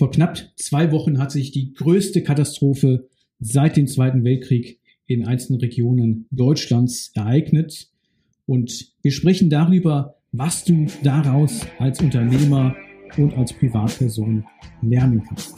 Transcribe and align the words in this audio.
Vor 0.00 0.10
knapp 0.10 0.38
zwei 0.56 0.92
Wochen 0.92 1.18
hat 1.18 1.30
sich 1.30 1.52
die 1.52 1.74
größte 1.74 2.22
Katastrophe 2.22 3.10
seit 3.38 3.76
dem 3.76 3.86
Zweiten 3.86 4.24
Weltkrieg 4.24 4.80
in 5.04 5.26
einzelnen 5.26 5.60
Regionen 5.60 6.26
Deutschlands 6.30 7.12
ereignet. 7.14 7.90
Und 8.46 8.94
wir 9.02 9.12
sprechen 9.12 9.50
darüber, 9.50 10.16
was 10.32 10.64
du 10.64 10.86
daraus 11.02 11.66
als 11.78 12.00
Unternehmer 12.00 12.74
und 13.18 13.34
als 13.34 13.52
Privatperson 13.52 14.46
lernen 14.80 15.22
kannst. 15.28 15.54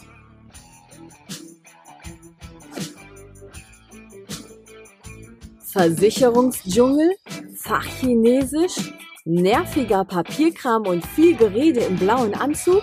Versicherungsdschungel, 5.70 7.12
Fachchinesisch, 7.54 8.92
nerviger 9.24 10.04
Papierkram 10.04 10.88
und 10.88 11.06
viel 11.06 11.36
Gerede 11.36 11.78
im 11.82 11.94
blauen 11.94 12.34
Anzug? 12.34 12.82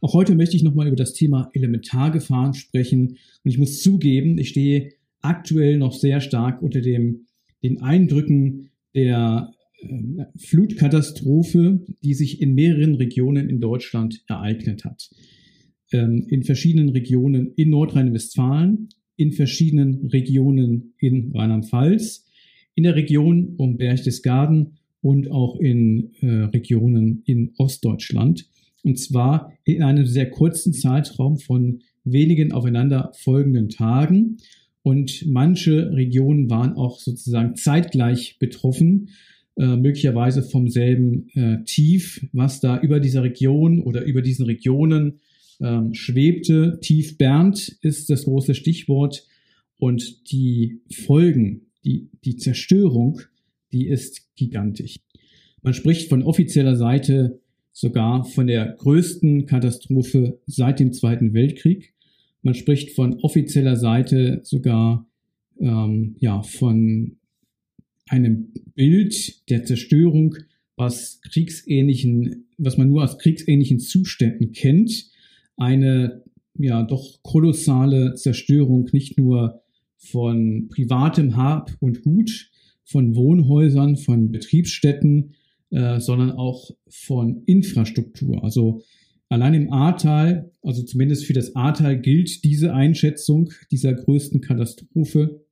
Auch 0.00 0.12
heute 0.12 0.34
möchte 0.34 0.56
ich 0.56 0.62
nochmal 0.62 0.88
über 0.88 0.96
das 0.96 1.14
Thema 1.14 1.50
Elementargefahren 1.54 2.54
sprechen. 2.54 3.16
Und 3.44 3.50
ich 3.50 3.58
muss 3.58 3.82
zugeben, 3.82 4.38
ich 4.38 4.50
stehe 4.50 4.90
aktuell 5.22 5.78
noch 5.78 5.92
sehr 5.92 6.20
stark 6.20 6.62
unter 6.62 6.80
dem, 6.80 7.26
den 7.62 7.80
Eindrücken 7.80 8.70
der 8.94 9.52
äh, 9.80 10.24
Flutkatastrophe, 10.36 11.80
die 12.02 12.14
sich 12.14 12.40
in 12.40 12.54
mehreren 12.54 12.94
Regionen 12.94 13.48
in 13.48 13.60
Deutschland 13.60 14.22
ereignet 14.28 14.84
hat. 14.84 15.10
Ähm, 15.92 16.26
in 16.28 16.42
verschiedenen 16.42 16.90
Regionen 16.90 17.52
in 17.56 17.70
Nordrhein-Westfalen, 17.70 18.88
in 19.16 19.32
verschiedenen 19.32 20.06
Regionen 20.06 20.94
in 20.98 21.32
Rheinland-Pfalz, 21.34 22.26
in 22.74 22.84
der 22.84 22.94
Region 22.94 23.54
um 23.56 23.78
Berchtesgaden 23.78 24.76
und 25.00 25.30
auch 25.30 25.58
in 25.58 26.12
äh, 26.20 26.26
Regionen 26.26 27.22
in 27.24 27.54
Ostdeutschland. 27.56 28.46
Und 28.86 28.98
zwar 28.98 29.52
in 29.64 29.82
einem 29.82 30.06
sehr 30.06 30.30
kurzen 30.30 30.72
Zeitraum 30.72 31.38
von 31.38 31.80
wenigen 32.04 32.52
aufeinander 32.52 33.10
folgenden 33.18 33.68
Tagen. 33.68 34.36
Und 34.82 35.26
manche 35.26 35.92
Regionen 35.92 36.48
waren 36.48 36.74
auch 36.74 37.00
sozusagen 37.00 37.56
zeitgleich 37.56 38.38
betroffen, 38.38 39.08
äh, 39.56 39.76
möglicherweise 39.76 40.42
vom 40.42 40.68
selben 40.68 41.28
äh, 41.34 41.64
Tief, 41.64 42.24
was 42.32 42.60
da 42.60 42.78
über 42.78 43.00
dieser 43.00 43.24
Region 43.24 43.80
oder 43.80 44.04
über 44.04 44.22
diesen 44.22 44.46
Regionen 44.46 45.18
ähm, 45.60 45.92
schwebte. 45.92 46.78
Tief 46.80 47.18
Bernd 47.18 47.76
ist 47.80 48.08
das 48.08 48.22
große 48.22 48.54
Stichwort. 48.54 49.26
Und 49.78 50.30
die 50.30 50.80
Folgen, 50.90 51.62
die, 51.84 52.08
die 52.24 52.36
Zerstörung 52.36 53.20
die 53.72 53.88
ist 53.88 54.34
gigantisch. 54.36 55.00
Man 55.62 55.74
spricht 55.74 56.08
von 56.08 56.22
offizieller 56.22 56.76
Seite 56.76 57.40
sogar 57.76 58.24
von 58.24 58.46
der 58.46 58.74
größten 58.78 59.44
Katastrophe 59.44 60.40
seit 60.46 60.80
dem 60.80 60.94
Zweiten 60.94 61.34
Weltkrieg. 61.34 61.92
Man 62.40 62.54
spricht 62.54 62.92
von 62.92 63.20
offizieller 63.20 63.76
Seite 63.76 64.40
sogar 64.44 65.06
ähm, 65.60 66.16
ja, 66.18 66.42
von 66.42 67.18
einem 68.08 68.54
Bild 68.74 69.46
der 69.50 69.64
Zerstörung, 69.64 70.36
was 70.76 71.20
kriegsähnlichen, 71.20 72.46
was 72.56 72.78
man 72.78 72.88
nur 72.88 73.04
aus 73.04 73.18
kriegsähnlichen 73.18 73.78
Zuständen 73.78 74.52
kennt. 74.52 75.10
Eine 75.58 76.22
ja 76.54 76.82
doch 76.82 77.22
kolossale 77.22 78.14
Zerstörung 78.14 78.88
nicht 78.92 79.18
nur 79.18 79.60
von 79.98 80.68
privatem 80.68 81.36
Hab 81.36 81.76
und 81.80 82.04
Gut, 82.04 82.50
von 82.84 83.14
Wohnhäusern, 83.14 83.98
von 83.98 84.30
Betriebsstätten, 84.30 85.34
äh, 85.70 86.00
sondern 86.00 86.32
auch 86.32 86.70
von 86.88 87.42
Infrastruktur. 87.46 88.44
Also 88.44 88.82
allein 89.28 89.54
im 89.54 89.72
Ahrtal, 89.72 90.52
also 90.62 90.82
zumindest 90.82 91.24
für 91.24 91.32
das 91.32 91.56
Ahrtal 91.56 92.00
gilt 92.00 92.44
diese 92.44 92.74
Einschätzung 92.74 93.50
dieser 93.70 93.94
größten 93.94 94.40
Katastrophe. 94.40 95.44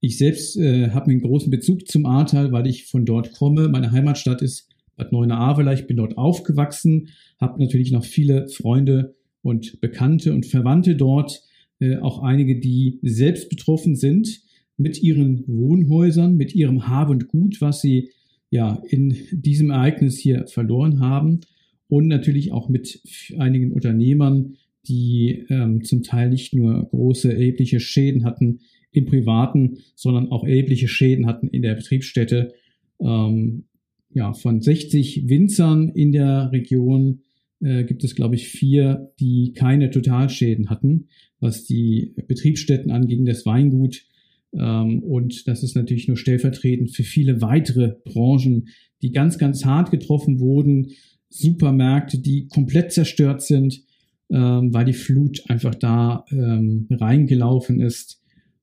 Ich 0.00 0.16
selbst 0.16 0.56
äh, 0.56 0.90
habe 0.90 1.10
einen 1.10 1.20
großen 1.20 1.50
Bezug 1.50 1.86
zum 1.88 2.06
Ahrtal, 2.06 2.52
weil 2.52 2.66
ich 2.66 2.86
von 2.86 3.04
dort 3.04 3.32
komme. 3.32 3.68
Meine 3.68 3.92
Heimatstadt 3.92 4.42
ist 4.42 4.68
Bad 4.96 5.12
Neuenahr, 5.12 5.58
ich 5.72 5.86
bin 5.86 5.96
dort 5.96 6.16
aufgewachsen, 6.18 7.08
habe 7.40 7.60
natürlich 7.60 7.90
noch 7.90 8.04
viele 8.04 8.48
Freunde 8.48 9.14
und 9.42 9.80
Bekannte 9.80 10.32
und 10.32 10.46
Verwandte 10.46 10.94
dort, 10.94 11.42
äh, 11.80 11.96
auch 11.96 12.22
einige, 12.22 12.60
die 12.60 12.98
selbst 13.02 13.48
betroffen 13.48 13.96
sind 13.96 14.42
mit 14.76 15.02
ihren 15.02 15.44
Wohnhäusern, 15.46 16.36
mit 16.36 16.54
ihrem 16.54 16.88
Hab 16.88 17.10
und 17.10 17.28
Gut, 17.28 17.60
was 17.60 17.80
sie 17.80 18.10
ja 18.50 18.82
in 18.88 19.16
diesem 19.32 19.70
Ereignis 19.70 20.18
hier 20.18 20.46
verloren 20.46 21.00
haben 21.00 21.40
und 21.88 22.08
natürlich 22.08 22.52
auch 22.52 22.68
mit 22.68 23.00
einigen 23.38 23.72
Unternehmern, 23.72 24.56
die 24.86 25.46
ähm, 25.48 25.84
zum 25.84 26.02
Teil 26.02 26.30
nicht 26.30 26.54
nur 26.54 26.88
große 26.88 27.32
erhebliche 27.32 27.80
Schäden 27.80 28.24
hatten 28.24 28.60
im 28.92 29.06
Privaten, 29.06 29.78
sondern 29.94 30.30
auch 30.30 30.44
erhebliche 30.44 30.88
Schäden 30.88 31.26
hatten 31.26 31.48
in 31.48 31.62
der 31.62 31.74
Betriebsstätte. 31.74 32.54
Ähm, 33.00 33.64
ja, 34.12 34.32
von 34.32 34.60
60 34.60 35.28
Winzern 35.28 35.90
in 35.90 36.12
der 36.12 36.50
Region 36.52 37.20
äh, 37.60 37.84
gibt 37.84 38.02
es, 38.02 38.14
glaube 38.14 38.34
ich, 38.34 38.48
vier, 38.48 39.12
die 39.20 39.52
keine 39.54 39.90
Totalschäden 39.90 40.70
hatten, 40.70 41.08
was 41.38 41.64
die 41.64 42.14
Betriebsstätten 42.26 42.90
anging. 42.90 43.24
Das 43.24 43.46
Weingut 43.46 44.04
und 44.52 45.46
das 45.46 45.62
ist 45.62 45.76
natürlich 45.76 46.08
nur 46.08 46.16
stellvertretend 46.16 46.90
für 46.90 47.04
viele 47.04 47.40
weitere 47.40 47.94
Branchen, 48.04 48.68
die 49.00 49.12
ganz, 49.12 49.38
ganz 49.38 49.64
hart 49.64 49.92
getroffen 49.92 50.40
wurden. 50.40 50.88
Supermärkte, 51.28 52.18
die 52.18 52.48
komplett 52.48 52.92
zerstört 52.92 53.42
sind, 53.42 53.84
ähm, 54.28 54.74
weil 54.74 54.86
die 54.86 54.92
Flut 54.92 55.42
einfach 55.48 55.76
da 55.76 56.24
ähm, 56.32 56.88
reingelaufen 56.90 57.80
ist. 57.80 58.20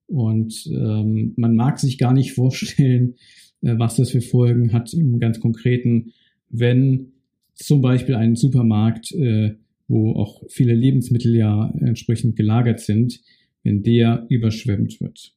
Und 0.07 0.69
man 0.69 1.55
mag 1.55 1.79
sich 1.79 1.97
gar 1.97 2.13
nicht 2.13 2.31
vorstellen, 2.33 3.15
äh, 3.61 3.77
was 3.77 3.95
das 3.95 4.11
für 4.11 4.21
Folgen 4.21 4.73
hat 4.73 4.93
im 4.93 5.19
ganz 5.19 5.39
konkreten, 5.39 6.13
wenn 6.49 7.13
zum 7.55 7.81
Beispiel 7.81 8.15
ein 8.15 8.35
Supermarkt, 8.35 9.11
äh, 9.13 9.55
wo 9.87 10.13
auch 10.13 10.43
viele 10.49 10.73
Lebensmittel 10.73 11.35
ja 11.35 11.73
entsprechend 11.79 12.35
gelagert 12.35 12.79
sind, 12.79 13.21
wenn 13.63 13.83
der 13.83 14.25
überschwemmt 14.29 14.99
wird. 15.01 15.33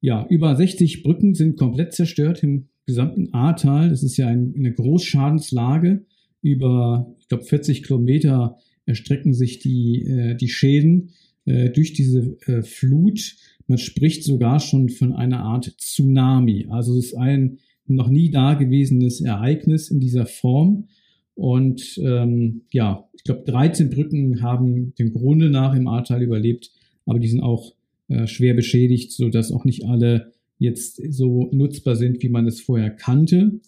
Ja, 0.00 0.26
über 0.28 0.54
60 0.54 1.02
Brücken 1.02 1.34
sind 1.34 1.56
komplett 1.56 1.92
zerstört 1.92 2.42
im 2.42 2.68
gesamten 2.86 3.34
Ahrtal. 3.34 3.90
Das 3.90 4.02
ist 4.02 4.16
ja 4.16 4.28
ein, 4.28 4.54
eine 4.56 4.72
Großschadenslage. 4.72 6.04
Über, 6.40 7.14
ich 7.18 7.28
glaube, 7.28 7.44
40 7.44 7.82
Kilometer 7.82 8.56
erstrecken 8.86 9.34
sich 9.34 9.58
die, 9.58 10.04
äh, 10.04 10.34
die 10.36 10.48
Schäden 10.48 11.10
äh, 11.44 11.70
durch 11.70 11.92
diese 11.92 12.38
äh, 12.46 12.62
Flut. 12.62 13.36
Man 13.66 13.78
spricht 13.78 14.24
sogar 14.24 14.60
schon 14.60 14.88
von 14.88 15.12
einer 15.12 15.40
Art 15.40 15.74
Tsunami. 15.78 16.66
Also 16.70 16.96
es 16.98 17.06
ist 17.06 17.14
ein 17.14 17.58
noch 17.86 18.08
nie 18.08 18.30
dagewesenes 18.30 19.20
Ereignis 19.20 19.90
in 19.90 20.00
dieser 20.00 20.26
Form. 20.26 20.88
Und 21.34 22.00
ähm, 22.02 22.62
ja, 22.72 23.08
ich 23.14 23.24
glaube, 23.24 23.44
13 23.44 23.90
Brücken 23.90 24.42
haben 24.42 24.94
dem 24.96 25.12
Grunde 25.12 25.50
nach 25.50 25.74
im 25.74 25.86
Ahrtal 25.86 26.22
überlebt, 26.22 26.70
aber 27.06 27.18
die 27.18 27.28
sind 27.28 27.40
auch 27.40 27.74
äh, 28.08 28.26
schwer 28.26 28.54
beschädigt, 28.54 29.12
so 29.12 29.28
dass 29.28 29.52
auch 29.52 29.64
nicht 29.64 29.84
alle 29.84 30.32
jetzt 30.58 31.00
so 31.12 31.48
nutzbar 31.52 31.96
sind, 31.96 32.22
wie 32.22 32.28
man 32.28 32.46
es 32.46 32.60
vorher 32.60 32.90
kannte. 32.90 33.60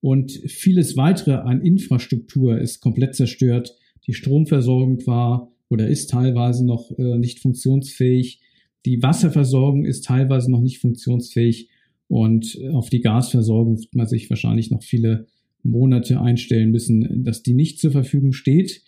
Und 0.00 0.32
vieles 0.32 0.96
weitere 0.96 1.32
an 1.32 1.62
Infrastruktur 1.62 2.58
ist 2.58 2.80
komplett 2.80 3.14
zerstört. 3.14 3.74
Die 4.06 4.12
Stromversorgung 4.12 5.06
war 5.06 5.50
oder 5.70 5.88
ist 5.88 6.10
teilweise 6.10 6.66
noch 6.66 6.90
äh, 6.98 7.18
nicht 7.18 7.40
funktionsfähig. 7.40 8.40
Die 8.84 9.02
Wasserversorgung 9.02 9.86
ist 9.86 10.04
teilweise 10.04 10.50
noch 10.50 10.60
nicht 10.60 10.78
funktionsfähig. 10.78 11.70
Und 12.06 12.58
auf 12.72 12.90
die 12.90 13.00
Gasversorgung 13.00 13.78
wird 13.78 13.94
man 13.94 14.06
sich 14.06 14.28
wahrscheinlich 14.28 14.70
noch 14.70 14.82
viele 14.82 15.26
Monate 15.62 16.20
einstellen 16.20 16.70
müssen, 16.70 17.24
dass 17.24 17.42
die 17.42 17.54
nicht 17.54 17.80
zur 17.80 17.90
Verfügung 17.90 18.32
steht. 18.32 18.82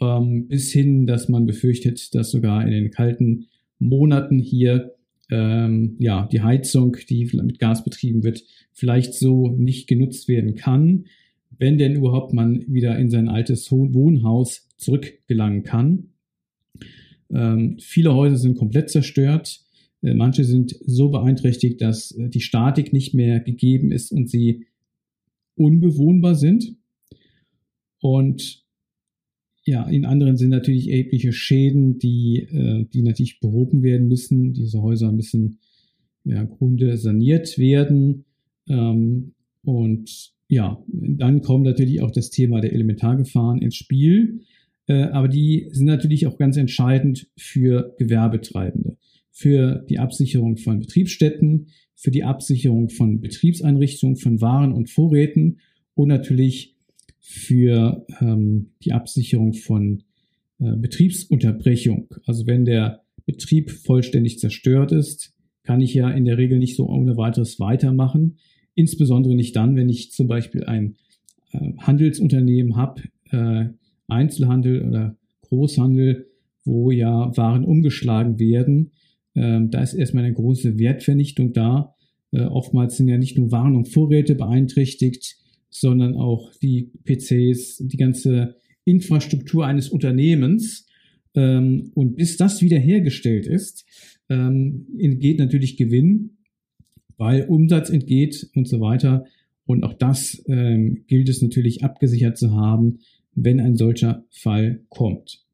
Ähm, 0.00 0.48
bis 0.48 0.72
hin, 0.72 1.06
dass 1.06 1.28
man 1.28 1.46
befürchtet, 1.46 2.14
dass 2.14 2.30
sogar 2.30 2.64
in 2.64 2.70
den 2.70 2.90
kalten 2.90 3.46
Monaten 3.78 4.38
hier 4.38 4.94
ähm, 5.30 5.96
ja 5.98 6.26
die 6.30 6.40
Heizung, 6.40 6.96
die 7.08 7.30
mit 7.32 7.58
Gas 7.58 7.84
betrieben 7.84 8.22
wird, 8.22 8.44
vielleicht 8.72 9.14
so 9.14 9.48
nicht 9.48 9.88
genutzt 9.88 10.28
werden 10.28 10.54
kann, 10.54 11.06
wenn 11.58 11.78
denn 11.78 11.94
überhaupt 11.94 12.32
man 12.32 12.64
wieder 12.72 12.98
in 12.98 13.10
sein 13.10 13.28
altes 13.28 13.70
Wohnhaus 13.70 14.68
zurückgelangen 14.76 15.64
kann. 15.64 16.10
Ähm, 17.30 17.76
viele 17.80 18.14
Häuser 18.14 18.36
sind 18.36 18.56
komplett 18.56 18.90
zerstört. 18.90 19.60
Äh, 20.02 20.14
manche 20.14 20.44
sind 20.44 20.76
so 20.86 21.10
beeinträchtigt, 21.10 21.80
dass 21.80 22.12
äh, 22.12 22.28
die 22.28 22.40
Statik 22.40 22.92
nicht 22.92 23.14
mehr 23.14 23.40
gegeben 23.40 23.92
ist 23.92 24.12
und 24.12 24.30
sie 24.30 24.66
unbewohnbar 25.56 26.36
sind. 26.36 26.76
Und 28.00 28.64
ja, 29.68 29.82
in 29.86 30.06
anderen 30.06 30.38
sind 30.38 30.48
natürlich 30.48 30.88
erhebliche 30.88 31.30
Schäden, 31.30 31.98
die, 31.98 32.38
äh, 32.38 32.86
die 32.90 33.02
natürlich 33.02 33.38
behoben 33.38 33.82
werden 33.82 34.08
müssen. 34.08 34.54
Diese 34.54 34.80
Häuser 34.80 35.12
müssen 35.12 35.58
ja, 36.24 36.42
Grunde 36.44 36.96
saniert 36.96 37.58
werden. 37.58 38.24
Ähm, 38.66 39.34
und 39.62 40.32
ja, 40.48 40.82
dann 40.88 41.42
kommt 41.42 41.66
natürlich 41.66 42.00
auch 42.00 42.10
das 42.10 42.30
Thema 42.30 42.62
der 42.62 42.72
Elementargefahren 42.72 43.60
ins 43.60 43.76
Spiel. 43.76 44.40
Äh, 44.86 45.02
aber 45.02 45.28
die 45.28 45.68
sind 45.72 45.84
natürlich 45.84 46.26
auch 46.26 46.38
ganz 46.38 46.56
entscheidend 46.56 47.26
für 47.36 47.94
Gewerbetreibende, 47.98 48.96
für 49.30 49.84
die 49.90 49.98
Absicherung 49.98 50.56
von 50.56 50.78
Betriebsstätten, 50.78 51.66
für 51.94 52.10
die 52.10 52.24
Absicherung 52.24 52.88
von 52.88 53.20
Betriebseinrichtungen, 53.20 54.16
von 54.16 54.40
Waren 54.40 54.72
und 54.72 54.88
Vorräten 54.88 55.58
und 55.92 56.08
natürlich 56.08 56.77
für 57.28 58.06
ähm, 58.22 58.70
die 58.82 58.92
Absicherung 58.92 59.52
von 59.52 60.02
äh, 60.60 60.74
Betriebsunterbrechung. 60.76 62.08
Also 62.24 62.46
wenn 62.46 62.64
der 62.64 63.02
Betrieb 63.26 63.70
vollständig 63.70 64.38
zerstört 64.38 64.92
ist, 64.92 65.34
kann 65.62 65.82
ich 65.82 65.92
ja 65.92 66.08
in 66.08 66.24
der 66.24 66.38
Regel 66.38 66.58
nicht 66.58 66.74
so 66.74 66.88
ohne 66.88 67.18
weiteres 67.18 67.60
weitermachen. 67.60 68.38
Insbesondere 68.74 69.34
nicht 69.34 69.54
dann, 69.56 69.76
wenn 69.76 69.90
ich 69.90 70.10
zum 70.10 70.26
Beispiel 70.26 70.64
ein 70.64 70.96
äh, 71.52 71.72
Handelsunternehmen 71.76 72.76
habe, 72.76 73.02
äh, 73.30 73.66
Einzelhandel 74.06 74.88
oder 74.88 75.18
Großhandel, 75.42 76.30
wo 76.64 76.90
ja 76.90 77.36
Waren 77.36 77.64
umgeschlagen 77.64 78.38
werden. 78.38 78.92
Ähm, 79.34 79.70
da 79.70 79.82
ist 79.82 79.92
erstmal 79.92 80.24
eine 80.24 80.32
große 80.32 80.78
Wertvernichtung 80.78 81.52
da. 81.52 81.94
Äh, 82.30 82.44
oftmals 82.44 82.96
sind 82.96 83.08
ja 83.08 83.18
nicht 83.18 83.36
nur 83.36 83.52
Waren 83.52 83.76
und 83.76 83.88
Vorräte 83.88 84.34
beeinträchtigt, 84.34 85.36
sondern 85.70 86.14
auch 86.14 86.52
die 86.62 86.90
PCs, 87.04 87.82
die 87.86 87.96
ganze 87.96 88.56
Infrastruktur 88.84 89.66
eines 89.66 89.88
Unternehmens. 89.88 90.86
Ähm, 91.34 91.90
und 91.94 92.16
bis 92.16 92.36
das 92.36 92.62
wiederhergestellt 92.62 93.46
ist, 93.46 93.84
ähm, 94.28 94.86
entgeht 94.98 95.38
natürlich 95.38 95.76
Gewinn, 95.76 96.38
weil 97.16 97.44
Umsatz 97.44 97.90
entgeht 97.90 98.48
und 98.54 98.68
so 98.68 98.80
weiter. 98.80 99.26
Und 99.66 99.84
auch 99.84 99.94
das 99.94 100.42
ähm, 100.48 101.04
gilt 101.06 101.28
es 101.28 101.42
natürlich 101.42 101.84
abgesichert 101.84 102.38
zu 102.38 102.52
haben, 102.52 103.00
wenn 103.34 103.60
ein 103.60 103.76
solcher 103.76 104.24
Fall 104.30 104.80
kommt. 104.88 105.44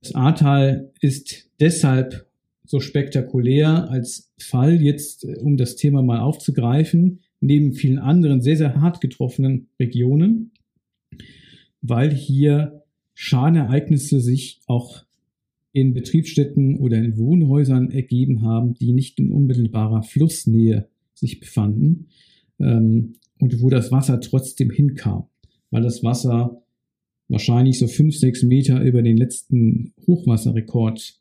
Das 0.00 0.14
Ahrtal 0.14 0.92
ist 1.00 1.50
deshalb 1.58 2.26
so 2.64 2.80
spektakulär 2.80 3.90
als 3.90 4.32
Fall 4.38 4.80
jetzt, 4.80 5.24
äh, 5.24 5.36
um 5.40 5.56
das 5.56 5.76
Thema 5.76 6.02
mal 6.02 6.20
aufzugreifen, 6.20 7.20
neben 7.40 7.72
vielen 7.72 7.98
anderen 7.98 8.40
sehr, 8.40 8.56
sehr 8.56 8.80
hart 8.80 9.00
getroffenen 9.00 9.68
Regionen, 9.78 10.52
weil 11.80 12.12
hier 12.12 12.82
Schadenereignisse 13.14 14.20
sich 14.20 14.60
auch 14.66 15.04
in 15.72 15.92
Betriebsstätten 15.92 16.78
oder 16.78 16.96
in 16.96 17.18
Wohnhäusern 17.18 17.90
ergeben 17.90 18.42
haben, 18.42 18.74
die 18.74 18.92
nicht 18.92 19.18
in 19.18 19.30
unmittelbarer 19.30 20.02
Flussnähe 20.02 20.88
sich 21.14 21.40
befanden 21.40 22.06
ähm, 22.58 23.16
und 23.38 23.60
wo 23.60 23.68
das 23.68 23.92
Wasser 23.92 24.20
trotzdem 24.20 24.70
hinkam, 24.70 25.26
weil 25.70 25.82
das 25.82 26.02
Wasser 26.02 26.62
wahrscheinlich 27.28 27.78
so 27.78 27.88
fünf, 27.88 28.16
sechs 28.16 28.42
Meter 28.42 28.82
über 28.82 29.02
den 29.02 29.16
letzten 29.16 29.92
Hochwasserrekord 30.06 31.20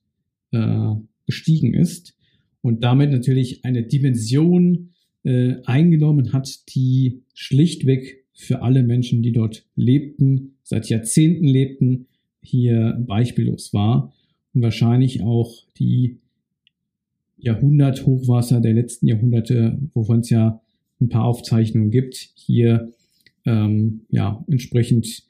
äh, 0.52 0.92
gestiegen 1.26 1.74
ist 1.74 2.16
und 2.62 2.84
damit 2.84 3.12
natürlich 3.12 3.66
eine 3.66 3.84
Dimension 3.84 4.92
äh, 5.26 5.56
eingenommen 5.66 6.34
hat, 6.34 6.74
die 6.76 7.24
schlichtweg 7.34 8.24
für 8.34 8.62
alle 8.62 8.84
Menschen, 8.84 9.24
die 9.24 9.32
dort 9.32 9.66
lebten, 9.76 10.56
seit 10.64 10.88
Jahrzehnten 10.90 11.46
lebten, 11.46 12.08
hier 12.42 13.04
beispiellos 13.08 13.74
war 13.74 14.14
und 14.54 14.62
wahrscheinlich 14.62 15.22
auch 15.22 15.52
die 15.78 16.20
Jahrhundert-Hochwasser 17.38 18.62
der 18.62 18.74
letzten 18.74 19.08
Jahrhunderte, 19.08 19.80
wovon 19.94 20.20
es 20.20 20.30
ja 20.30 20.62
ein 21.02 21.10
paar 21.10 21.26
Aufzeichnungen 21.26 21.92
gibt, 21.92 22.30
hier 22.36 22.94
ähm, 23.46 24.02
ja 24.10 24.44
entsprechend 24.48 25.24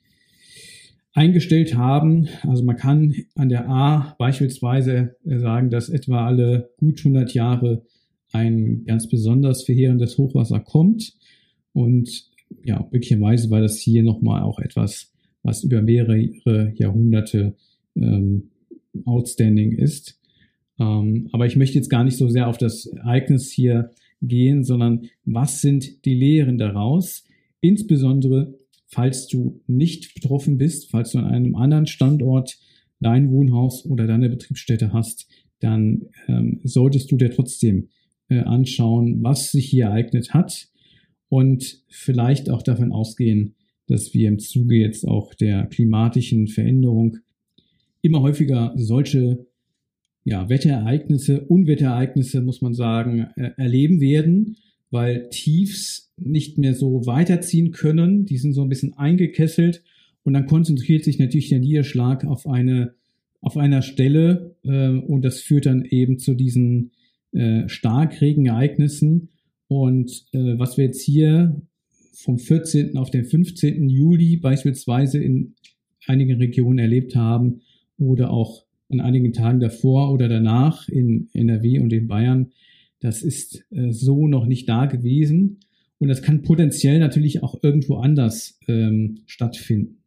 eingestellt 1.14 1.76
haben. 1.76 2.28
Also 2.44 2.64
man 2.64 2.76
kann 2.76 3.16
an 3.36 3.50
der 3.50 3.70
A 3.70 4.16
beispielsweise 4.20 5.16
sagen, 5.24 5.70
dass 5.70 5.90
etwa 5.90 6.26
alle 6.26 6.70
gut 6.78 7.00
100 7.00 7.34
Jahre 7.34 7.84
ein 8.32 8.84
ganz 8.86 9.08
besonders 9.08 9.64
verheerendes 9.64 10.18
Hochwasser 10.18 10.60
kommt. 10.60 11.14
Und 11.74 12.30
ja, 12.64 12.88
möglicherweise 12.92 13.50
war 13.50 13.62
das 13.62 13.78
hier 13.78 14.04
nochmal 14.04 14.44
auch 14.44 14.60
etwas, 14.60 15.12
was 15.44 15.64
über 15.64 15.82
mehrere 15.82 16.74
Jahrhunderte 16.76 17.56
ähm, 17.96 18.50
outstanding 19.06 19.74
ist. 19.74 20.20
Ähm, 20.80 21.30
aber 21.32 21.46
ich 21.46 21.56
möchte 21.56 21.78
jetzt 21.78 21.90
gar 21.90 22.04
nicht 22.04 22.18
so 22.18 22.28
sehr 22.30 22.48
auf 22.48 22.58
das 22.58 22.86
Ereignis 22.88 23.52
hier 23.52 23.92
gehen, 24.22 24.64
sondern 24.64 25.08
was 25.24 25.62
sind 25.62 26.06
die 26.06 26.14
Lehren 26.14 26.58
daraus? 26.58 27.24
Insbesondere, 27.62 28.56
falls 28.88 29.28
du 29.28 29.62
nicht 29.68 30.14
betroffen 30.16 30.58
bist, 30.58 30.90
falls 30.90 31.12
du 31.12 31.20
an 31.20 31.26
einem 31.26 31.56
anderen 31.56 31.88
Standort 31.88 32.58
dein 33.00 33.32
Wohnhaus 33.32 33.86
oder 33.86 34.08
deine 34.08 34.30
Betriebsstätte 34.30 34.94
hast, 34.94 35.28
dann 35.60 36.08
ähm, 36.28 36.60
solltest 36.64 37.12
du 37.12 37.18
dir 37.18 37.32
trotzdem 37.32 37.90
äh, 38.30 38.40
anschauen, 38.40 39.24
was 39.24 39.52
sich 39.52 39.68
hier 39.68 39.86
ereignet 39.86 40.34
hat 40.34 40.68
und 41.30 41.84
vielleicht 41.90 42.50
auch 42.50 42.62
davon 42.62 42.92
ausgehen, 42.92 43.56
dass 43.88 44.14
wir 44.14 44.28
im 44.28 44.40
Zuge 44.40 44.76
jetzt 44.76 45.08
auch 45.08 45.34
der 45.34 45.66
klimatischen 45.68 46.48
Veränderung 46.48 47.18
immer 48.02 48.22
häufiger 48.22 48.74
solche 48.76 49.46
ja, 50.24 50.50
Wetterereignisse, 50.50 51.42
Unwetterereignisse, 51.42 52.42
muss 52.42 52.62
man 52.62 52.74
sagen, 52.74 53.28
äh, 53.36 53.52
erleben 53.58 54.02
werden, 54.02 54.58
weil 54.90 55.30
Tiefs 55.30 56.12
nicht 56.18 56.58
mehr 56.58 56.74
so 56.74 57.06
weiterziehen 57.06 57.72
können. 57.72 58.26
Die 58.26 58.38
sind 58.38 58.54
so 58.54 58.64
ein 58.64 58.70
bisschen 58.70 58.98
eingekesselt 58.98 59.84
und 60.24 60.34
dann 60.34 60.48
konzentriert 60.48 61.04
sich 61.04 61.20
natürlich 61.20 61.50
der 61.50 61.60
Niederschlag 61.60 62.26
auf 62.26 62.48
eine 62.48 62.96
auf 63.42 63.58
einer 63.58 63.84
Stelle 63.84 64.56
äh, 64.64 64.90
und 64.90 65.24
das 65.24 65.40
führt 65.40 65.68
dann 65.68 65.86
eben 65.86 66.18
zu 66.18 66.34
diesen 66.34 66.92
äh, 67.36 67.68
Starkregenereignissen. 67.68 69.30
Und 69.68 70.26
äh, 70.32 70.58
was 70.58 70.78
wir 70.78 70.86
jetzt 70.86 71.02
hier 71.02 71.62
vom 72.14 72.38
14. 72.38 72.98
auf 72.98 73.12
den 73.12 73.26
15. 73.26 73.90
Juli 73.90 74.38
beispielsweise 74.38 75.22
in 75.22 75.56
einigen 76.08 76.38
Regionen 76.38 76.80
erlebt 76.80 77.16
haben 77.16 77.62
oder 77.98 78.32
auch 78.32 78.66
an 78.90 79.02
einigen 79.02 79.34
Tagen 79.34 79.60
davor 79.60 80.12
oder 80.12 80.30
danach 80.30 80.88
in 80.90 81.30
NRW 81.34 81.80
und 81.80 81.92
in 81.92 82.08
Bayern, 82.08 82.52
das 83.00 83.24
ist 83.24 83.66
äh, 83.72 83.92
so 83.92 84.28
noch 84.28 84.46
nicht 84.46 84.70
da 84.70 84.86
gewesen. 84.86 85.60
Und 85.98 86.10
das 86.10 86.22
kann 86.22 86.42
potenziell 86.42 87.00
natürlich 87.00 87.42
auch 87.42 87.64
irgendwo 87.64 87.96
anders 87.96 88.60
ähm, 88.68 89.20
stattfinden. 89.26 89.98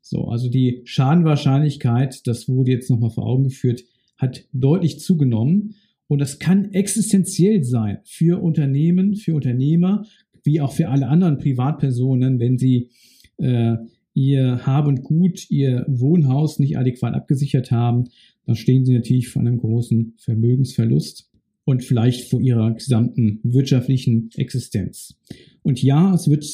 So, 0.00 0.26
also 0.28 0.48
die 0.48 0.82
Schadenwahrscheinlichkeit, 0.84 2.26
das 2.26 2.48
wurde 2.48 2.72
jetzt 2.72 2.90
nochmal 2.90 3.10
vor 3.10 3.26
Augen 3.26 3.44
geführt, 3.44 3.84
hat 4.18 4.44
deutlich 4.52 5.00
zugenommen. 5.00 5.74
Und 6.12 6.18
das 6.18 6.38
kann 6.38 6.74
existenziell 6.74 7.64
sein 7.64 8.00
für 8.04 8.42
Unternehmen, 8.42 9.16
für 9.16 9.34
Unternehmer, 9.34 10.04
wie 10.44 10.60
auch 10.60 10.74
für 10.74 10.90
alle 10.90 11.08
anderen 11.08 11.38
Privatpersonen, 11.38 12.38
wenn 12.38 12.58
sie 12.58 12.90
äh, 13.38 13.76
ihr 14.12 14.66
Hab 14.66 14.86
und 14.88 15.04
Gut, 15.04 15.50
ihr 15.50 15.86
Wohnhaus 15.88 16.58
nicht 16.58 16.76
adäquat 16.76 17.14
abgesichert 17.14 17.70
haben, 17.70 18.10
dann 18.44 18.56
stehen 18.56 18.84
sie 18.84 18.92
natürlich 18.92 19.28
vor 19.28 19.40
einem 19.40 19.56
großen 19.56 20.12
Vermögensverlust 20.18 21.30
und 21.64 21.82
vielleicht 21.82 22.28
vor 22.28 22.42
ihrer 22.42 22.74
gesamten 22.74 23.40
wirtschaftlichen 23.42 24.28
Existenz. 24.36 25.18
Und 25.62 25.82
ja, 25.82 26.12
es 26.14 26.28
wird 26.28 26.44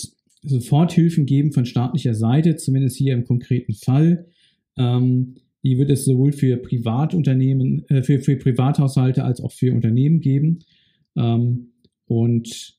Soforthilfen 0.45 1.27
geben 1.27 1.50
von 1.50 1.67
staatlicher 1.67 2.15
Seite, 2.15 2.55
zumindest 2.55 2.97
hier 2.97 3.12
im 3.12 3.25
konkreten 3.25 3.75
Fall. 3.75 4.29
Ähm, 4.77 5.35
die 5.62 5.79
wird 5.79 5.91
es 5.91 6.05
sowohl 6.05 6.33
für 6.33 6.57
Privatunternehmen, 6.57 7.85
äh, 7.88 8.03
für, 8.03 8.21
für 8.21 8.37
Privathaushalte 8.37 9.25
als 9.25 9.41
auch 9.41 9.53
für 9.53 9.75
Unternehmen 9.75 10.21
geben. 10.21 10.61
Ähm, 11.17 11.73
und 12.07 12.79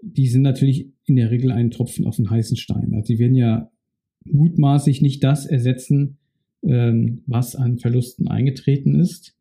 die 0.00 0.28
sind 0.28 0.42
natürlich 0.42 0.92
in 1.04 1.16
der 1.16 1.30
Regel 1.30 1.50
ein 1.50 1.70
Tropfen 1.70 2.06
auf 2.06 2.16
den 2.16 2.30
heißen 2.30 2.56
Stein. 2.56 2.92
Also 2.94 3.12
die 3.12 3.18
werden 3.18 3.34
ja 3.34 3.70
mutmaßlich 4.24 5.02
nicht 5.02 5.22
das 5.24 5.46
ersetzen, 5.46 6.18
ähm, 6.62 7.22
was 7.26 7.56
an 7.56 7.78
Verlusten 7.78 8.28
eingetreten 8.28 8.94
ist. 8.94 9.34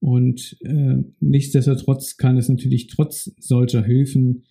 Und 0.00 0.56
äh, 0.60 0.96
nichtsdestotrotz 1.20 2.16
kann 2.16 2.36
es 2.36 2.48
natürlich 2.48 2.86
trotz 2.86 3.32
solcher 3.38 3.84
Hilfen 3.84 4.44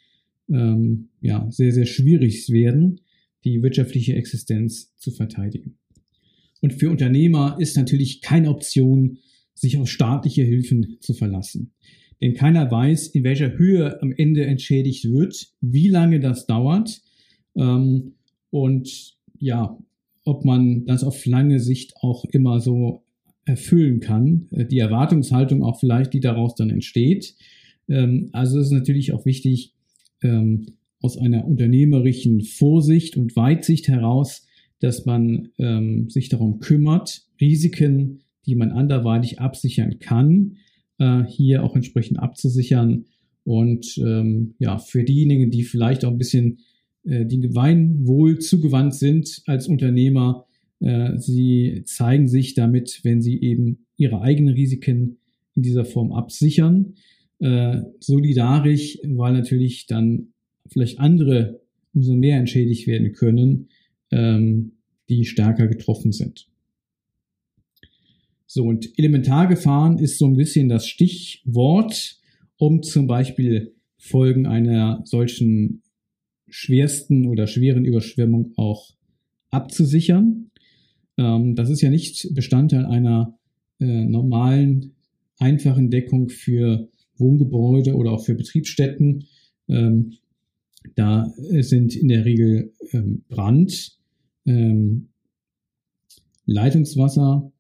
ähm, 0.50 1.10
ja, 1.22 1.50
sehr, 1.50 1.72
sehr 1.72 1.86
schwierig 1.86 2.50
werden, 2.50 3.02
die 3.44 3.62
wirtschaftliche 3.64 4.16
Existenz 4.16 4.96
zu 4.98 5.12
verteidigen. 5.12 5.78
Und 6.62 6.74
für 6.74 6.90
Unternehmer 6.90 7.58
ist 7.60 7.78
natürlich 7.78 8.22
keine 8.22 8.50
Option, 8.50 9.20
sich 9.54 9.78
auf 9.78 9.90
staatliche 9.90 10.44
Hilfen 10.44 10.98
zu 11.02 11.14
verlassen. 11.14 11.74
Denn 12.22 12.34
keiner 12.34 12.70
weiß, 12.70 13.08
in 13.10 13.24
welcher 13.24 13.58
Höhe 13.58 14.02
am 14.02 14.12
Ende 14.12 14.46
entschädigt 14.46 15.06
wird, 15.06 15.54
wie 15.62 15.88
lange 15.88 16.20
das 16.20 16.48
dauert 16.48 17.02
ähm, 17.56 18.14
und 18.50 19.16
ja, 19.40 19.78
ob 20.24 20.46
man 20.46 20.86
das 20.86 21.04
auf 21.04 21.26
lange 21.26 21.60
Sicht 21.60 21.94
auch 22.02 22.26
immer 22.26 22.60
so 22.60 23.04
erfüllen 23.46 24.00
kann. 24.00 24.48
Äh, 24.52 24.66
die 24.66 24.80
Erwartungshaltung 24.80 25.64
auch 25.64 25.80
vielleicht, 25.80 26.14
die 26.14 26.20
daraus 26.20 26.56
dann 26.56 26.70
entsteht. 26.70 27.36
Ähm, 27.88 28.30
also 28.34 28.60
es 28.60 28.68
ist 28.68 28.74
natürlich 28.74 29.14
auch 29.14 29.26
wichtig, 29.26 29.74
ähm, 30.24 30.78
aus 31.00 31.18
einer 31.18 31.46
unternehmerischen 31.46 32.42
Vorsicht 32.42 33.18
und 33.18 33.36
Weitsicht 33.36 33.88
heraus, 33.88 34.47
dass 34.80 35.06
man 35.06 35.50
ähm, 35.58 36.10
sich 36.10 36.30
darum 36.30 36.60
kümmert, 36.60 37.24
Risiken, 37.42 38.20
die 38.46 38.56
man 38.56 38.72
anderweitig 38.72 39.40
absichern 39.40 40.00
kann, 40.00 40.58
äh, 41.00 41.24
hier 41.24 41.64
auch 41.64 41.76
entsprechend 41.76 42.20
abzusichern. 42.20 43.06
Und 43.44 43.98
ähm, 43.98 44.56
ja, 44.60 44.78
für 44.78 45.04
diejenigen, 45.04 45.52
die 45.52 45.64
vielleicht 45.64 46.06
auch 46.06 46.12
ein 46.12 46.18
bisschen 46.18 46.60
äh, 47.04 47.26
die 47.26 47.40
Gemeinwohl 47.40 48.40
zugewandt 48.40 48.94
sind 48.94 49.42
als 49.46 49.68
Unternehmer, 49.68 50.46
äh, 50.80 51.18
sie 51.18 51.84
zeigen 51.86 52.28
sich 52.28 52.54
damit, 52.54 53.00
wenn 53.04 53.22
sie 53.22 53.42
eben 53.42 53.86
ihre 53.98 54.22
eigenen 54.22 54.54
Risiken 54.54 55.18
in 55.56 55.64
dieser 55.64 55.86
Form 55.86 56.12
absichern. 56.12 56.94
Äh, 57.40 57.82
solidarisch, 58.00 59.00
weil 59.04 59.34
natürlich 59.34 59.88
dann 59.88 60.34
vielleicht 60.68 61.00
andere 61.00 61.62
umso 61.94 62.14
mehr 62.14 62.38
entschädigt 62.38 62.88
werden 62.88 63.14
können, 63.14 63.70
ähm, 64.12 64.74
die 65.10 65.26
stärker 65.26 65.68
getroffen 65.68 66.12
sind. 66.12 66.48
So, 68.46 68.64
und 68.64 68.98
Elementargefahren 68.98 70.00
ist 70.00 70.18
so 70.18 70.26
ein 70.26 70.38
bisschen 70.38 70.70
das 70.70 70.88
Stichwort, 70.88 72.18
um 72.58 72.82
zum 72.82 73.08
Beispiel 73.08 73.74
Folgen 73.98 74.46
einer 74.46 75.02
solchen 75.04 75.82
schwersten 76.48 77.28
oder 77.28 77.46
schweren 77.46 77.84
Überschwemmung 77.84 78.54
auch 78.56 78.92
abzusichern. 79.50 80.52
Ähm, 81.18 81.56
das 81.56 81.70
ist 81.70 81.82
ja 81.82 81.90
nicht 81.90 82.34
Bestandteil 82.34 82.86
einer 82.86 83.38
äh, 83.80 84.06
normalen, 84.06 84.96
einfachen 85.40 85.90
Deckung 85.90 86.30
für 86.30 86.90
Wohngebäude 87.18 87.96
oder 87.96 88.12
auch 88.12 88.26
für 88.26 88.36
Betriebsstätten. 88.36 89.26
Ähm, 89.68 90.14
da 90.96 91.32
sind 91.60 91.96
in 91.96 92.08
der 92.08 92.24
Regel 92.24 92.72
ähm, 92.92 93.24
Brand, 93.28 93.97
ähm, 94.48 95.10
Leitungswasser 96.46 97.52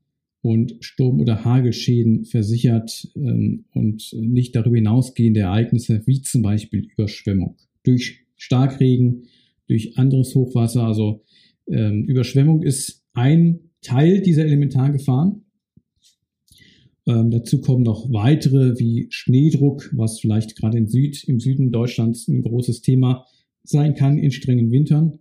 und 0.42 0.78
Sturm- 0.80 1.20
oder 1.20 1.44
Hagelschäden 1.44 2.26
versichert 2.26 3.08
ähm, 3.16 3.66
und 3.74 4.14
nicht 4.14 4.56
darüber 4.56 4.78
hinausgehende 4.78 5.42
Ereignisse 5.42 6.02
wie 6.06 6.22
zum 6.22 6.42
Beispiel 6.42 6.88
Überschwemmung 6.94 7.58
durch 7.84 8.26
Starkregen, 8.36 9.24
durch 9.68 9.98
anderes 9.98 10.34
Hochwasser. 10.36 10.84
Also 10.84 11.24
ähm, 11.70 12.06
Überschwemmung 12.06 12.64
ist 12.64 13.04
ein 13.14 13.60
Teil 13.82 14.22
dieser 14.22 14.46
Elementargefahren. 14.46 15.44
Ähm, 17.08 17.32
dazu 17.32 17.60
kommen 17.60 17.84
noch 17.84 18.12
weitere 18.12 18.80
wie 18.80 19.08
Schneedruck, 19.10 19.90
was 19.94 20.20
vielleicht 20.20 20.56
gerade 20.56 20.78
in 20.78 20.88
Süd, 20.88 21.24
im 21.26 21.40
Süden 21.40 21.72
Deutschlands 21.72 22.28
ein 22.28 22.42
großes 22.42 22.82
Thema 22.82 23.26
sein 23.64 23.96
kann 23.96 24.18
in 24.18 24.32
strengen 24.32 24.72
Wintern 24.72 25.20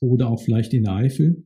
oder 0.00 0.28
auch 0.28 0.40
vielleicht 0.40 0.74
in 0.74 0.84
der 0.84 0.94
Eifel 0.94 1.44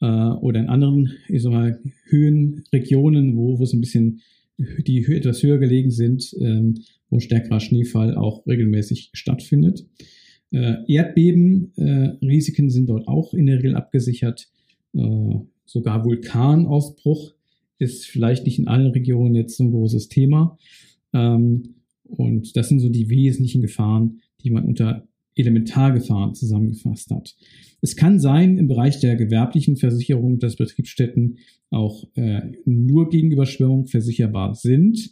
äh, 0.00 0.06
oder 0.06 0.60
in 0.60 0.68
anderen 0.68 1.12
ich 1.28 1.42
sag 1.42 1.52
mal, 1.52 1.80
Höhenregionen, 2.04 3.36
wo, 3.36 3.58
wo 3.58 3.62
es 3.64 3.72
ein 3.72 3.80
bisschen 3.80 4.20
die 4.58 5.04
etwas 5.04 5.42
höher 5.42 5.58
gelegen 5.58 5.90
sind, 5.90 6.34
ähm, 6.40 6.74
wo 7.10 7.20
stärkerer 7.20 7.60
Schneefall 7.60 8.16
auch 8.16 8.46
regelmäßig 8.46 9.10
stattfindet. 9.12 9.86
Äh, 10.50 10.76
Erdbebenrisiken 10.86 12.66
äh, 12.66 12.70
sind 12.70 12.88
dort 12.88 13.08
auch 13.08 13.34
in 13.34 13.46
der 13.46 13.58
Regel 13.58 13.74
abgesichert. 13.74 14.48
Äh, 14.94 15.38
sogar 15.64 16.04
Vulkanausbruch 16.04 17.34
ist 17.78 18.06
vielleicht 18.06 18.46
nicht 18.46 18.58
in 18.58 18.68
allen 18.68 18.92
Regionen 18.92 19.34
jetzt 19.34 19.56
so 19.56 19.64
ein 19.64 19.70
großes 19.70 20.08
Thema. 20.08 20.58
Ähm, 21.12 21.74
und 22.04 22.56
das 22.56 22.68
sind 22.68 22.80
so 22.80 22.90
die 22.90 23.08
wesentlichen 23.08 23.62
Gefahren, 23.62 24.20
die 24.42 24.50
man 24.50 24.64
unter 24.64 25.08
Elementargefahren 25.36 26.34
zusammengefasst 26.34 27.10
hat. 27.10 27.34
Es 27.80 27.96
kann 27.96 28.18
sein 28.18 28.58
im 28.58 28.68
Bereich 28.68 29.00
der 29.00 29.16
gewerblichen 29.16 29.76
Versicherung, 29.76 30.38
dass 30.38 30.56
Betriebsstätten 30.56 31.38
auch 31.70 32.04
äh, 32.14 32.40
nur 32.64 33.08
gegen 33.08 33.32
Überschwemmung 33.32 33.86
versicherbar 33.86 34.54
sind. 34.54 35.10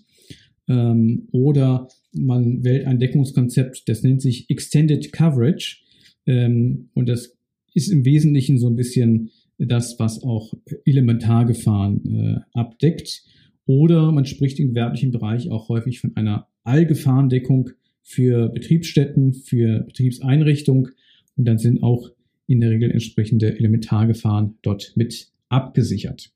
Ähm, 0.69 1.29
oder 1.33 1.89
man 2.13 2.65
wählt 2.65 2.87
ein 2.87 2.99
Deckungskonzept, 2.99 3.89
das 3.89 4.03
nennt 4.03 4.23
sich 4.23 4.49
Extended 4.51 5.13
Coverage. 5.13 5.79
Ähm, 6.27 6.91
und 6.95 7.09
das 7.09 7.37
ist 7.75 7.89
im 7.89 8.05
Wesentlichen 8.05 8.59
so 8.59 8.69
ein 8.69 8.77
bisschen 8.77 9.31
das, 9.59 9.99
was 9.99 10.23
auch 10.23 10.55
Elementargefahren 10.85 12.05
äh, 12.15 12.59
abdeckt. 12.59 13.25
Oder 13.67 14.11
man 14.13 14.25
spricht 14.25 14.59
im 14.59 14.69
gewerblichen 14.69 15.11
Bereich 15.11 15.51
auch 15.51 15.69
häufig 15.69 16.01
von 16.01 16.17
einer 16.17 16.49
Allgefahrendeckung 16.65 17.71
für 18.03 18.49
Betriebsstätten, 18.49 19.35
für 19.35 19.81
Betriebseinrichtungen. 19.81 20.91
Und 21.37 21.45
dann 21.45 21.59
sind 21.59 21.83
auch 21.83 22.11
in 22.47 22.61
der 22.61 22.71
Regel 22.71 22.91
entsprechende 22.91 23.57
Elementargefahren 23.57 24.59
dort 24.63 24.93
mit 24.97 25.29
abgesichert. 25.49 26.33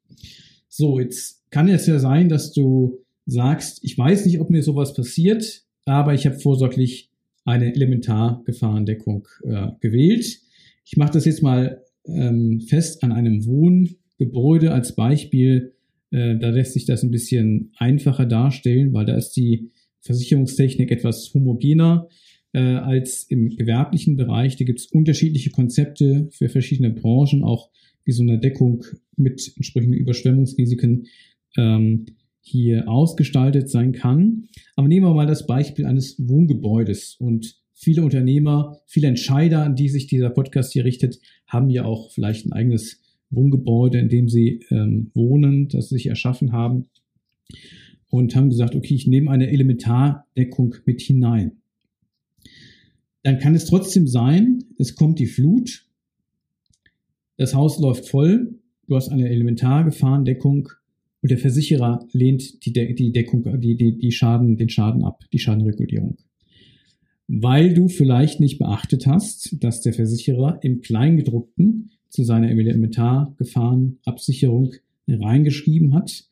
So, 0.68 1.00
jetzt 1.00 1.42
kann 1.50 1.68
es 1.68 1.86
ja 1.86 1.98
sein, 1.98 2.28
dass 2.28 2.52
du 2.52 3.04
sagst, 3.26 3.80
ich 3.82 3.96
weiß 3.96 4.26
nicht, 4.26 4.40
ob 4.40 4.50
mir 4.50 4.62
sowas 4.62 4.94
passiert, 4.94 5.62
aber 5.84 6.14
ich 6.14 6.26
habe 6.26 6.38
vorsorglich 6.38 7.10
eine 7.44 7.74
Elementargefahrendeckung 7.74 9.28
äh, 9.44 9.68
gewählt. 9.80 10.40
Ich 10.84 10.96
mache 10.96 11.12
das 11.12 11.24
jetzt 11.24 11.42
mal 11.42 11.82
ähm, 12.06 12.60
fest 12.60 13.02
an 13.02 13.12
einem 13.12 13.44
Wohngebäude 13.46 14.72
als 14.72 14.94
Beispiel. 14.94 15.74
Äh, 16.10 16.38
da 16.38 16.50
lässt 16.50 16.72
sich 16.72 16.86
das 16.86 17.02
ein 17.02 17.10
bisschen 17.10 17.72
einfacher 17.76 18.26
darstellen, 18.26 18.92
weil 18.92 19.06
da 19.06 19.16
ist 19.16 19.32
die 19.32 19.70
Versicherungstechnik 20.04 20.90
etwas 20.90 21.32
homogener 21.34 22.08
äh, 22.52 22.60
als 22.60 23.24
im 23.24 23.48
gewerblichen 23.50 24.16
Bereich. 24.16 24.56
Da 24.56 24.64
gibt 24.64 24.80
es 24.80 24.86
unterschiedliche 24.86 25.50
Konzepte 25.50 26.28
für 26.30 26.48
verschiedene 26.48 26.90
Branchen, 26.90 27.42
auch 27.42 27.70
wie 28.04 28.12
so 28.12 28.22
eine 28.22 28.38
Deckung 28.38 28.84
mit 29.16 29.52
entsprechenden 29.56 29.98
Überschwemmungsrisiken 29.98 31.06
ähm, 31.56 32.06
hier 32.40 32.88
ausgestaltet 32.88 33.70
sein 33.70 33.92
kann. 33.92 34.44
Aber 34.76 34.88
nehmen 34.88 35.06
wir 35.06 35.14
mal 35.14 35.26
das 35.26 35.46
Beispiel 35.46 35.86
eines 35.86 36.16
Wohngebäudes 36.18 37.16
und 37.18 37.56
viele 37.72 38.02
Unternehmer, 38.02 38.78
viele 38.86 39.08
Entscheider, 39.08 39.64
an 39.64 39.74
die 39.74 39.88
sich 39.88 40.06
dieser 40.06 40.30
Podcast 40.30 40.74
hier 40.74 40.84
richtet, 40.84 41.18
haben 41.46 41.70
ja 41.70 41.86
auch 41.86 42.12
vielleicht 42.12 42.44
ein 42.44 42.52
eigenes 42.52 43.00
Wohngebäude, 43.30 43.98
in 43.98 44.10
dem 44.10 44.28
sie 44.28 44.60
ähm, 44.70 45.10
wohnen, 45.14 45.68
das 45.68 45.88
sie 45.88 45.96
sich 45.96 46.06
erschaffen 46.06 46.52
haben 46.52 46.90
und 48.10 48.34
haben 48.36 48.50
gesagt, 48.50 48.74
okay, 48.74 48.94
ich 48.94 49.06
nehme 49.06 49.30
eine 49.30 49.50
Elementardeckung 49.50 50.76
mit 50.84 51.00
hinein. 51.00 51.52
Dann 53.22 53.38
kann 53.38 53.54
es 53.54 53.66
trotzdem 53.66 54.06
sein, 54.06 54.64
es 54.78 54.94
kommt 54.94 55.18
die 55.18 55.26
Flut, 55.26 55.86
das 57.36 57.54
Haus 57.54 57.80
läuft 57.80 58.08
voll, 58.08 58.58
du 58.86 58.96
hast 58.96 59.08
eine 59.08 59.28
Elementargefahrendeckung 59.28 60.68
und 61.22 61.30
der 61.30 61.38
Versicherer 61.38 62.06
lehnt 62.12 62.64
die, 62.64 62.72
De 62.72 62.94
die 62.94 63.12
Deckung, 63.12 63.60
die, 63.60 63.76
die, 63.76 63.96
die 63.96 64.12
Schaden, 64.12 64.56
den 64.56 64.68
Schaden 64.68 65.04
ab, 65.04 65.24
die 65.32 65.38
Schadenregulierung 65.38 66.18
weil 67.26 67.74
du 67.74 67.88
vielleicht 67.88 68.38
nicht 68.40 68.58
beachtet 68.58 69.06
hast, 69.06 69.56
dass 69.62 69.80
der 69.80 69.94
Versicherer 69.94 70.58
im 70.62 70.82
Kleingedruckten 70.82 71.92
zu 72.08 72.24
seiner 72.24 72.50
Elementargefahrenabsicherung 72.50 74.74
reingeschrieben 75.08 75.94
hat, 75.94 76.24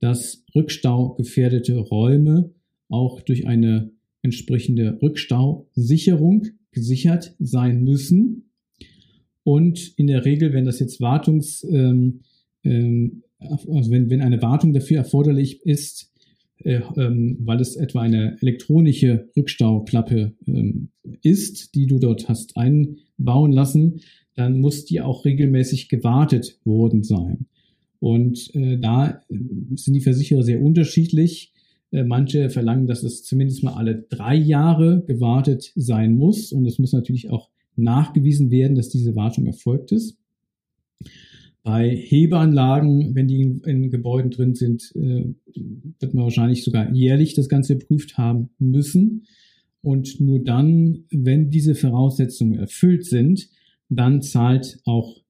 dass 0.00 0.44
rückstaugefährdete 0.54 1.76
Räume 1.78 2.50
auch 2.88 3.20
durch 3.20 3.46
eine 3.46 3.90
entsprechende 4.22 4.98
Rückstausicherung 5.02 6.46
gesichert 6.72 7.34
sein 7.38 7.82
müssen. 7.84 8.50
Und 9.44 9.94
in 9.96 10.08
der 10.08 10.24
Regel, 10.24 10.52
wenn 10.52 10.64
das 10.64 10.80
jetzt 10.80 11.00
Wartungs, 11.00 11.64
ähm, 11.70 12.20
ähm, 12.64 13.22
also 13.38 13.90
wenn, 13.90 14.10
wenn 14.10 14.20
eine 14.20 14.42
Wartung 14.42 14.72
dafür 14.72 14.98
erforderlich 14.98 15.64
ist, 15.64 16.12
äh, 16.58 16.80
ähm, 16.96 17.36
weil 17.40 17.60
es 17.60 17.76
etwa 17.76 18.00
eine 18.00 18.38
elektronische 18.40 19.28
Rückstauklappe 19.36 20.32
ähm, 20.46 20.88
ist, 21.22 21.74
die 21.74 21.86
du 21.86 21.98
dort 21.98 22.28
hast 22.28 22.56
einbauen 22.56 23.52
lassen, 23.52 24.00
dann 24.34 24.60
muss 24.60 24.84
die 24.84 25.00
auch 25.00 25.24
regelmäßig 25.24 25.88
gewartet 25.88 26.58
worden 26.64 27.02
sein. 27.02 27.46
Und 28.00 28.54
äh, 28.54 28.78
da 28.78 29.22
äh, 29.28 29.38
sind 29.74 29.94
die 29.94 30.00
Versicherer 30.00 30.42
sehr 30.42 30.60
unterschiedlich. 30.60 31.52
Äh, 31.90 32.04
manche 32.04 32.50
verlangen, 32.50 32.86
dass 32.86 33.02
es 33.02 33.24
zumindest 33.24 33.62
mal 33.62 33.74
alle 33.74 34.06
drei 34.08 34.34
Jahre 34.34 35.04
gewartet 35.06 35.72
sein 35.74 36.16
muss. 36.16 36.52
Und 36.52 36.66
es 36.66 36.78
muss 36.78 36.92
natürlich 36.92 37.30
auch 37.30 37.50
nachgewiesen 37.76 38.50
werden, 38.50 38.76
dass 38.76 38.88
diese 38.88 39.16
Wartung 39.16 39.46
erfolgt 39.46 39.92
ist. 39.92 40.18
Bei 41.62 41.90
Hebeanlagen, 41.90 43.14
wenn 43.14 43.26
die 43.26 43.42
in, 43.42 43.58
in 43.60 43.90
Gebäuden 43.90 44.30
drin 44.30 44.54
sind, 44.54 44.92
äh, 44.94 45.34
wird 45.98 46.14
man 46.14 46.24
wahrscheinlich 46.24 46.62
sogar 46.62 46.94
jährlich 46.94 47.34
das 47.34 47.48
Ganze 47.48 47.76
geprüft 47.76 48.18
haben 48.18 48.50
müssen. 48.58 49.24
Und 49.82 50.20
nur 50.20 50.42
dann, 50.42 51.04
wenn 51.10 51.50
diese 51.50 51.74
Voraussetzungen 51.74 52.58
erfüllt 52.58 53.04
sind, 53.04 53.48
dann 53.88 54.22
zahlt 54.22 54.80
auch 54.84 55.22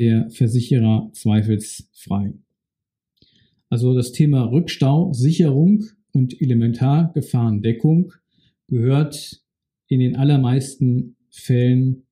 der 0.00 0.30
Versicherer 0.30 1.10
zweifelsfrei. 1.12 2.32
Also 3.68 3.94
das 3.94 4.12
Thema 4.12 4.44
Rückstausicherung 4.50 5.84
und 6.12 6.40
Elementargefahrendeckung 6.40 8.14
gehört 8.66 9.42
in 9.88 10.00
den 10.00 10.16
allermeisten 10.16 11.16
Fällen 11.28 12.06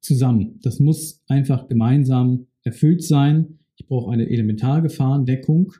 zusammen. 0.00 0.60
Das 0.62 0.78
muss 0.78 1.22
einfach 1.26 1.66
gemeinsam 1.68 2.46
erfüllt 2.62 3.02
sein. 3.02 3.58
Ich 3.76 3.86
brauche 3.88 4.12
eine 4.12 4.30
Elementargefahrendeckung 4.30 5.72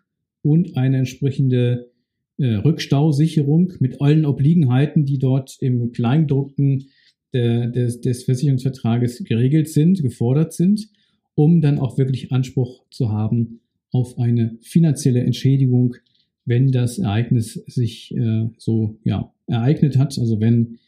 und 0.42 0.76
eine 0.76 0.98
entsprechende 0.98 1.92
äh, 2.38 2.54
Rückstausicherung 2.54 3.72
mit 3.78 4.00
allen 4.00 4.26
Obliegenheiten, 4.26 5.04
die 5.04 5.18
dort 5.18 5.56
im 5.60 5.92
Kleingedruckten 5.92 6.88
der, 7.32 7.68
des, 7.68 8.00
des 8.00 8.24
Versicherungsvertrages 8.24 9.24
geregelt 9.24 9.68
sind, 9.68 10.02
gefordert 10.02 10.52
sind, 10.52 10.88
um 11.36 11.60
dann 11.60 11.78
auch 11.78 11.98
wirklich 11.98 12.32
Anspruch 12.32 12.82
zu 12.90 13.12
haben 13.12 13.60
auf 13.92 14.18
eine 14.18 14.58
finanzielle 14.62 15.20
Entschädigung, 15.20 15.94
wenn 16.44 16.72
das 16.72 16.98
Ereignis 16.98 17.54
sich 17.66 18.16
äh, 18.16 18.48
so 18.58 18.98
ja, 19.04 19.32
ereignet 19.46 19.96
hat, 19.96 20.18
also 20.18 20.40
wenn 20.40 20.78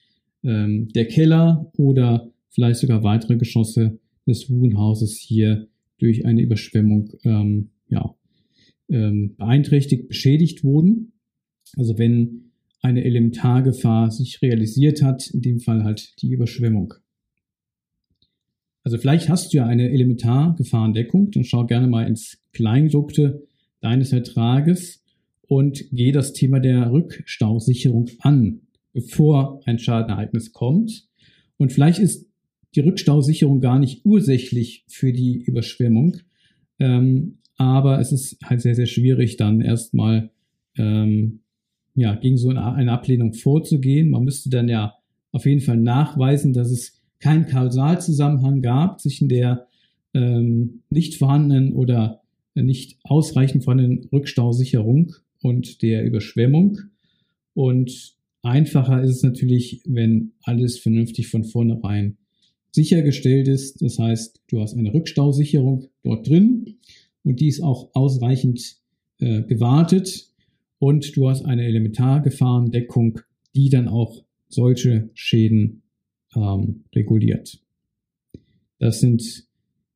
ähm, 0.43 0.89
der 0.95 1.07
Keller 1.07 1.71
oder 1.77 2.33
vielleicht 2.49 2.81
sogar 2.81 3.03
weitere 3.03 3.37
Geschosse 3.37 3.99
des 4.27 4.51
Wohnhauses 4.51 5.19
hier 5.19 5.69
durch 5.99 6.25
eine 6.25 6.41
Überschwemmung 6.41 7.13
ähm, 7.25 7.71
ja, 7.89 8.15
ähm, 8.89 9.37
beeinträchtigt, 9.37 10.09
beschädigt 10.09 10.65
wurden. 10.65 11.13
Also 11.77 11.99
wenn 11.99 12.53
eine 12.81 13.05
Elementargefahr 13.05 14.11
sich 14.11 14.41
realisiert 14.41 15.03
hat, 15.03 15.29
in 15.29 15.43
dem 15.43 15.61
Fall 15.61 15.85
halt 15.85 16.23
die 16.23 16.31
Überschwemmung. 16.31 16.95
Also 18.89 18.97
vielleicht 18.97 19.29
hast 19.29 19.53
du 19.53 19.59
ja 19.59 19.67
eine 19.67 19.91
Elementargefahrendeckung, 19.91 21.31
dann 21.31 21.45
schau 21.45 21.67
gerne 21.67 21.87
mal 21.89 22.07
ins 22.07 22.39
Kleingedruckte 22.55 23.47
deines 23.83 24.09
Vertrages 24.09 25.05
und 25.43 25.85
geh 25.93 26.11
das 26.11 26.33
Thema 26.33 26.59
der 26.59 26.91
Rückstausicherung 26.91 28.09
an, 28.21 28.63
bevor 28.95 29.61
ein 29.67 29.79
Schadenereignis 29.79 30.55
kommt. 30.55 31.07
Und 31.59 31.71
vielleicht 31.71 31.99
ist 31.99 32.31
die 32.77 32.81
Rückstausicherung 32.81 33.61
gar 33.61 33.79
nicht 33.79 34.07
ursächlich 34.07 34.87
für 34.89 35.13
die 35.13 35.37
Überschwemmung, 35.37 36.17
ähm, 36.79 37.41
aber 37.59 38.01
es 38.01 38.11
ist 38.11 38.39
halt 38.43 38.63
sehr, 38.63 38.75
sehr 38.75 38.87
schwierig, 38.87 39.37
dann 39.37 39.61
erstmal 39.61 40.31
ähm, 40.79 41.41
ja, 41.95 42.15
gegen 42.15 42.39
so 42.39 42.49
eine 42.49 42.91
Ablehnung 42.91 43.35
vorzugehen. 43.35 44.09
Man 44.09 44.25
müsste 44.25 44.49
dann 44.49 44.71
ja 44.71 44.95
auf 45.31 45.45
jeden 45.45 45.61
Fall 45.61 45.77
nachweisen, 45.77 46.55
dass 46.55 46.71
es 46.71 46.98
keinen 47.21 47.47
Kausalzusammenhang 47.47 48.63
gab 48.63 49.01
zwischen 49.01 49.29
der 49.29 49.67
ähm, 50.15 50.83
nicht 50.91 51.17
vorhandenen 51.17 51.75
oder 51.75 52.23
nicht 52.55 52.99
ausreichend 53.05 53.65
vorhandenen 53.65 54.09
Rückstausicherung 54.13 55.15
und 55.43 55.83
der 55.83 56.05
Überschwemmung. 56.05 56.79
Und 57.55 58.15
einfacher 58.43 59.03
ist 59.03 59.17
es 59.17 59.23
natürlich, 59.23 59.83
wenn 59.85 60.33
alles 60.43 60.79
vernünftig 60.79 61.29
von 61.29 61.45
vornherein 61.45 62.17
sichergestellt 62.73 63.49
ist. 63.49 63.83
Das 63.83 63.99
heißt, 63.99 64.41
du 64.49 64.61
hast 64.61 64.77
eine 64.77 64.93
Rückstausicherung 64.93 65.89
dort 66.03 66.29
drin 66.29 66.77
und 67.25 67.41
die 67.41 67.49
ist 67.49 67.63
auch 67.63 67.91
ausreichend 67.95 68.77
äh, 69.19 69.43
gewartet 69.43 70.31
und 70.79 71.17
du 71.17 71.29
hast 71.29 71.45
eine 71.45 71.65
Elementargefahrendeckung, 71.65 73.21
die 73.55 73.69
dann 73.69 73.89
auch 73.89 74.23
solche 74.49 75.11
Schäden 75.15 75.83
ähm, 76.35 76.85
reguliert. 76.95 77.61
Das 78.79 79.01
sind 79.01 79.47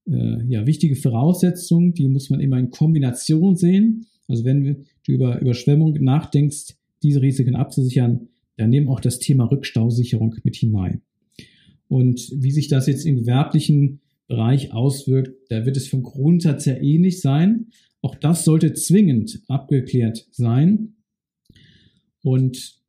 äh, 0.06 0.44
ja 0.46 0.66
wichtige 0.66 0.96
Voraussetzungen, 0.96 1.94
die 1.94 2.08
muss 2.08 2.30
man 2.30 2.40
immer 2.40 2.58
in 2.58 2.70
Kombination 2.70 3.56
sehen. 3.56 4.06
Also 4.28 4.44
wenn 4.44 4.62
du 4.62 5.12
über 5.12 5.40
Überschwemmung 5.40 5.92
nachdenkst, 6.02 6.76
diese 7.02 7.22
Risiken 7.22 7.56
abzusichern, 7.56 8.28
dann 8.56 8.70
nimm 8.70 8.88
auch 8.88 9.00
das 9.00 9.18
Thema 9.18 9.44
Rückstausicherung 9.44 10.36
mit 10.44 10.56
hinein. 10.56 11.02
Und 11.88 12.32
wie 12.34 12.50
sich 12.50 12.68
das 12.68 12.86
jetzt 12.86 13.04
im 13.04 13.16
gewerblichen 13.16 14.00
Bereich 14.26 14.72
auswirkt, 14.72 15.34
da 15.50 15.66
wird 15.66 15.76
es 15.76 15.88
vom 15.88 16.02
Grundsatz 16.02 16.66
her 16.66 16.82
ähnlich 16.82 17.20
sein. 17.20 17.66
Auch 18.00 18.14
das 18.14 18.44
sollte 18.44 18.72
zwingend 18.72 19.42
abgeklärt 19.48 20.26
sein. 20.30 20.94
Und 22.22 22.81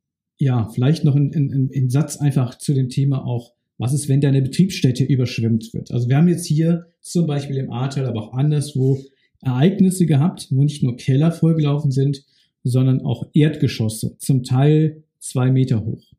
ja, 0.44 0.68
vielleicht 0.68 1.04
noch 1.04 1.16
ein, 1.16 1.88
Satz 1.88 2.18
einfach 2.18 2.58
zu 2.58 2.74
dem 2.74 2.90
Thema 2.90 3.24
auch, 3.24 3.52
was 3.78 3.94
ist, 3.94 4.10
wenn 4.10 4.20
deine 4.20 4.42
Betriebsstätte 4.42 5.02
überschwemmt 5.02 5.72
wird? 5.72 5.90
Also 5.90 6.08
wir 6.08 6.18
haben 6.18 6.28
jetzt 6.28 6.44
hier 6.44 6.86
zum 7.00 7.26
Beispiel 7.26 7.56
im 7.56 7.72
Ahrtal, 7.72 8.04
aber 8.06 8.22
auch 8.22 8.34
anderswo 8.34 8.98
Ereignisse 9.40 10.04
gehabt, 10.04 10.48
wo 10.50 10.62
nicht 10.62 10.82
nur 10.82 10.96
Keller 10.96 11.32
vollgelaufen 11.32 11.90
sind, 11.90 12.24
sondern 12.62 13.00
auch 13.00 13.26
Erdgeschosse, 13.32 14.16
zum 14.18 14.42
Teil 14.42 15.02
zwei 15.18 15.50
Meter 15.50 15.84
hoch 15.84 16.12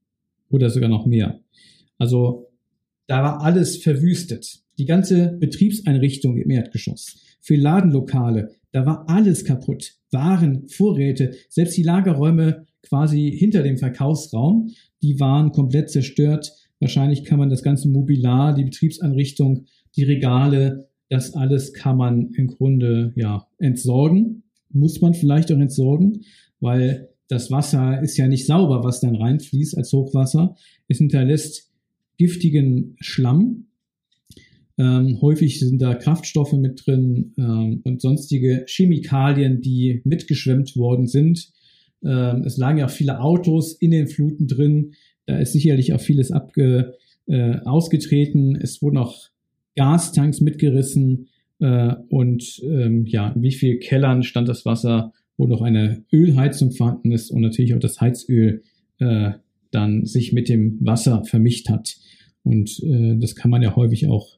oder 0.50 0.72
sogar 0.72 0.90
noch 0.90 1.06
mehr. 1.06 1.40
Also 2.00 2.50
da 3.06 3.22
war 3.22 3.42
alles 3.42 3.78
verwüstet. 3.78 4.64
Die 4.80 4.86
ganze 4.86 5.38
Betriebseinrichtung 5.40 6.38
im 6.38 6.50
Erdgeschoss. 6.50 7.18
Für 7.42 7.56
Ladenlokale, 7.56 8.56
da 8.72 8.88
war 8.88 9.08
alles 9.08 9.46
kaputt. 9.46 9.94
Waren, 10.12 10.68
Vorräte, 10.68 11.36
selbst 11.48 11.78
die 11.78 11.84
Lagerräume 11.84 12.66
quasi 12.88 13.36
hinter 13.38 13.64
dem 13.64 13.78
Verkaufsraum, 13.78 14.72
die 15.02 15.20
waren 15.20 15.52
komplett 15.52 15.90
zerstört. 15.90 16.54
Wahrscheinlich 16.80 17.24
kann 17.24 17.40
man 17.40 17.50
das 17.50 17.64
ganze 17.64 17.90
Mobilar, 17.90 18.54
die 18.54 18.64
Betriebseinrichtung, 18.64 19.66
die 19.96 20.04
Regale, 20.04 20.90
das 21.10 21.34
alles 21.34 21.74
kann 21.74 21.98
man 21.98 22.32
im 22.34 22.48
Grunde 22.48 23.14
ja 23.16 23.48
entsorgen. 23.58 24.44
Muss 24.72 25.02
man 25.02 25.14
vielleicht 25.14 25.52
auch 25.52 25.60
entsorgen, 25.60 26.26
weil 26.60 27.10
das 27.28 27.52
Wasser 27.52 28.02
ist 28.02 28.18
ja 28.18 28.28
nicht 28.28 28.46
sauber, 28.46 28.84
was 28.84 29.00
dann 29.00 29.16
reinfließt 29.16 29.78
als 29.78 29.92
Hochwasser. 29.94 30.56
Es 30.88 30.98
hinterlässt 30.98 31.72
giftigen 32.18 32.96
Schlamm. 33.00 33.68
Ähm, 34.78 35.22
häufig 35.22 35.60
sind 35.60 35.82
da 35.82 35.96
Kraftstoffe 35.96 36.54
mit 36.54 36.86
drin 36.86 37.34
ähm, 37.38 37.82
und 37.84 38.02
sonstige 38.02 38.66
Chemikalien, 38.68 39.62
die 39.62 40.02
mitgeschwemmt 40.04 40.76
worden 40.76 41.08
sind. 41.08 41.52
Ähm, 42.04 42.44
es 42.46 42.58
lagen 42.58 42.80
ja 42.80 42.86
auch 42.86 42.92
viele 42.92 43.20
Autos 43.20 43.74
in 43.74 43.92
den 43.92 44.08
Fluten 44.08 44.48
drin. 44.48 44.94
Da 45.26 45.38
ist 45.38 45.54
sicherlich 45.54 45.94
auch 45.94 46.02
vieles 46.02 46.32
abge, 46.32 46.96
äh, 47.28 47.58
ausgetreten. 47.66 48.56
Es 48.56 48.82
wurden 48.82 48.98
auch 48.98 49.30
Gastanks 49.76 50.42
mitgerissen. 50.42 51.28
Äh, 51.60 51.96
und 52.10 52.62
ähm, 52.64 53.06
ja, 53.06 53.30
in 53.30 53.42
wie 53.42 53.52
viel 53.52 53.80
Kellern 53.80 54.24
stand 54.24 54.48
das 54.48 54.66
Wasser, 54.66 55.14
wo 55.38 55.48
noch 55.48 55.62
eine 55.62 56.04
Ölheizung 56.12 56.72
vorhanden 56.72 57.12
ist 57.12 57.32
und 57.32 57.42
natürlich 57.42 57.74
auch 57.74 57.80
das 57.80 58.00
Heizöl 58.02 58.64
äh, 59.00 59.32
dann 59.72 60.06
sich 60.06 60.32
mit 60.32 60.50
dem 60.50 60.78
Wasser 60.82 61.24
vermischt 61.26 61.70
hat. 61.70 61.98
Und 62.44 62.82
äh, 62.84 63.18
das 63.18 63.36
kann 63.36 63.52
man 63.52 63.62
ja 63.62 63.76
häufig 63.76 64.08
auch 64.08 64.38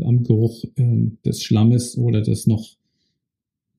am 0.00 0.22
Geruch 0.24 0.64
äh, 0.76 1.10
des 1.24 1.42
Schlammes 1.42 1.96
oder 1.96 2.20
des 2.20 2.46
noch 2.46 2.76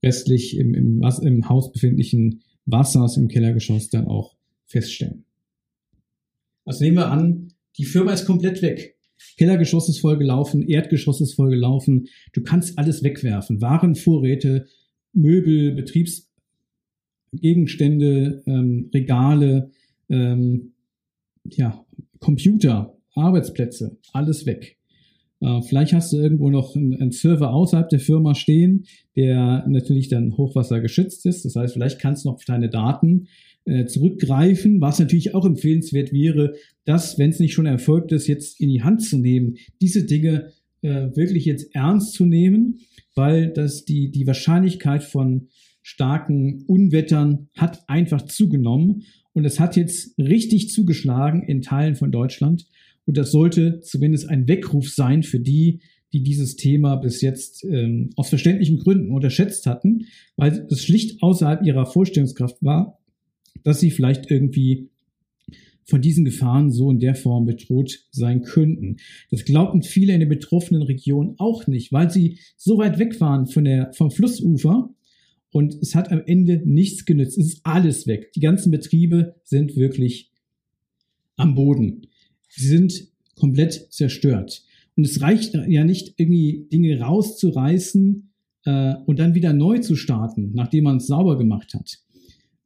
restlich 0.04 0.58
im, 0.58 0.74
im, 0.74 1.02
im 1.22 1.50
Haus 1.50 1.72
befindlichen 1.72 2.42
Wassers 2.68 3.18
im 3.18 3.28
Kellergeschoss 3.28 3.90
dann 3.90 4.08
auch 4.08 4.36
feststellen. 4.66 5.26
Also 6.66 6.84
nehmen 6.84 6.98
wir 6.98 7.10
an, 7.10 7.54
die 7.78 7.86
Firma 7.86 8.14
ist 8.14 8.26
komplett 8.26 8.62
weg. 8.62 8.98
Kellergeschoss 9.38 9.90
ist 9.90 10.00
vollgelaufen, 10.00 10.68
Erdgeschoss 10.68 11.22
ist 11.22 11.34
vollgelaufen. 11.34 12.08
Du 12.34 12.44
kannst 12.44 12.78
alles 12.78 13.02
wegwerfen. 13.04 13.62
Waren, 13.62 13.96
Vorräte, 13.96 14.68
Möbel, 15.14 15.74
Betriebsgegenstände, 15.74 18.44
ähm, 18.46 18.92
Regale, 18.94 19.72
ähm, 20.10 20.74
ja, 21.46 21.84
Computer, 22.20 22.98
Arbeitsplätze, 23.14 23.98
alles 24.12 24.46
weg. 24.46 24.77
Äh, 25.40 25.62
vielleicht 25.62 25.94
hast 25.94 26.14
du 26.14 26.18
irgendwo 26.18 26.50
noch 26.50 26.76
einen, 26.76 27.12
Server 27.12 27.54
außerhalb 27.54 27.90
der 27.90 28.00
Firma 28.00 28.36
stehen, 28.36 28.86
der 29.16 29.66
natürlich 29.68 30.10
dann 30.10 30.38
Hochwasser 30.38 30.82
geschützt 30.82 31.26
ist. 31.26 31.46
Das 31.46 31.56
heißt, 31.56 31.74
vielleicht 31.74 32.00
kannst 32.00 32.26
du 32.26 32.30
noch 32.30 32.36
auf 32.36 32.46
deine 32.46 32.70
Daten 32.70 33.28
äh, 33.66 33.86
zurückgreifen, 33.86 34.82
was 34.82 35.00
natürlich 35.00 35.36
auch 35.36 35.46
empfehlenswert 35.46 36.14
wäre, 36.14 36.54
das, 36.86 37.20
wenn 37.20 37.32
es 37.32 37.40
nicht 37.40 37.54
schon 37.54 37.66
erfolgt 37.66 38.12
ist, 38.12 38.28
jetzt 38.28 38.60
in 38.62 38.70
die 38.70 38.82
Hand 38.82 39.04
zu 39.04 39.18
nehmen, 39.18 39.58
diese 39.82 40.06
Dinge 40.06 40.54
äh, 40.82 41.10
wirklich 41.16 41.46
jetzt 41.46 41.76
ernst 41.76 42.14
zu 42.14 42.26
nehmen, 42.26 42.80
weil 43.14 43.52
das 43.52 43.84
die, 43.84 44.10
die 44.10 44.26
Wahrscheinlichkeit 44.26 45.04
von 45.04 45.50
starken 45.82 46.64
Unwettern 46.68 47.50
hat 47.58 47.84
einfach 47.88 48.22
zugenommen 48.24 49.04
und 49.34 49.46
es 49.46 49.60
hat 49.60 49.76
jetzt 49.76 50.18
richtig 50.18 50.70
zugeschlagen 50.70 51.44
in 51.44 51.62
Teilen 51.62 51.96
von 51.96 52.12
Deutschland. 52.12 52.66
Und 53.08 53.18
das 53.18 53.32
sollte 53.32 53.80
zumindest 53.82 54.30
ein 54.30 54.48
Weckruf 54.48 54.90
sein 54.90 55.24
für 55.24 55.40
die, 55.40 55.80
die 56.14 56.22
dieses 56.24 56.56
Thema 56.56 56.98
bis 56.98 57.22
jetzt 57.22 57.64
ähm, 57.64 58.12
aus 58.16 58.30
verständlichen 58.30 58.78
Gründen 58.78 59.12
unterschätzt 59.12 59.66
hatten, 59.66 60.06
weil 60.36 60.68
es 60.70 60.84
schlicht 60.84 61.24
außerhalb 61.24 61.66
ihrer 61.66 61.86
Vorstellungskraft 61.86 62.62
war, 62.62 63.00
dass 63.64 63.80
sie 63.80 63.92
vielleicht 63.92 64.30
irgendwie 64.30 64.90
von 65.86 66.02
diesen 66.02 66.26
Gefahren 66.26 66.70
so 66.70 66.92
in 66.92 67.00
der 67.00 67.16
Form 67.16 67.46
bedroht 67.46 68.06
sein 68.12 68.42
könnten. 68.42 68.98
Das 69.32 69.46
glaubten 69.46 69.84
viele 69.84 70.14
in 70.14 70.20
den 70.20 70.30
betroffenen 70.30 70.82
Regionen 70.82 71.36
auch 71.38 71.66
nicht, 71.66 71.94
weil 71.94 72.12
sie 72.12 72.40
so 72.58 72.78
weit 72.78 73.00
weg 73.00 73.20
waren 73.22 73.48
von 73.48 73.64
der, 73.64 73.94
vom 73.94 74.12
Flussufer 74.12 74.94
und 75.52 75.76
es 75.82 75.96
hat 75.96 76.12
am 76.12 76.22
Ende 76.26 76.62
nichts 76.66 77.06
genützt. 77.06 77.38
Es 77.38 77.54
ist 77.54 77.62
alles 77.64 78.06
weg. 78.06 78.34
Die 78.34 78.42
ganzen 78.42 78.70
Betriebe 78.70 79.36
sind 79.44 79.78
wirklich 79.78 80.30
am 81.38 81.56
Boden. 81.56 82.08
Sie 82.58 82.68
sind 82.68 83.08
komplett 83.36 83.88
zerstört. 83.92 84.64
Und 84.96 85.06
es 85.06 85.22
reicht 85.22 85.54
ja 85.54 85.84
nicht, 85.84 86.16
irgendwie 86.18 86.68
Dinge 86.72 87.00
rauszureißen 87.00 88.32
äh, 88.66 88.96
und 89.06 89.20
dann 89.20 89.36
wieder 89.36 89.54
neu 89.54 89.78
zu 89.78 89.96
starten, 89.96 90.52
nachdem 90.54 90.86
man 90.86 90.98
es 90.98 91.08
sauber 91.08 91.38
gemacht 91.38 91.74
hat. 91.76 92.00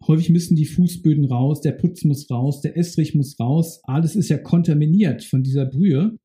Häufig 0.07 0.29
müssen 0.29 0.55
die 0.55 0.65
Fußböden 0.65 1.25
raus, 1.25 1.61
der 1.61 1.73
Putz 1.73 2.05
muss 2.05 2.31
raus, 2.31 2.61
der 2.61 2.77
Estrich 2.77 3.13
muss 3.13 3.39
raus. 3.39 3.81
Alles 3.83 4.15
ist 4.15 4.29
ja 4.29 4.37
kontaminiert 4.37 5.23
von 5.23 5.43
dieser 5.43 5.65
Brühe. 5.65 6.17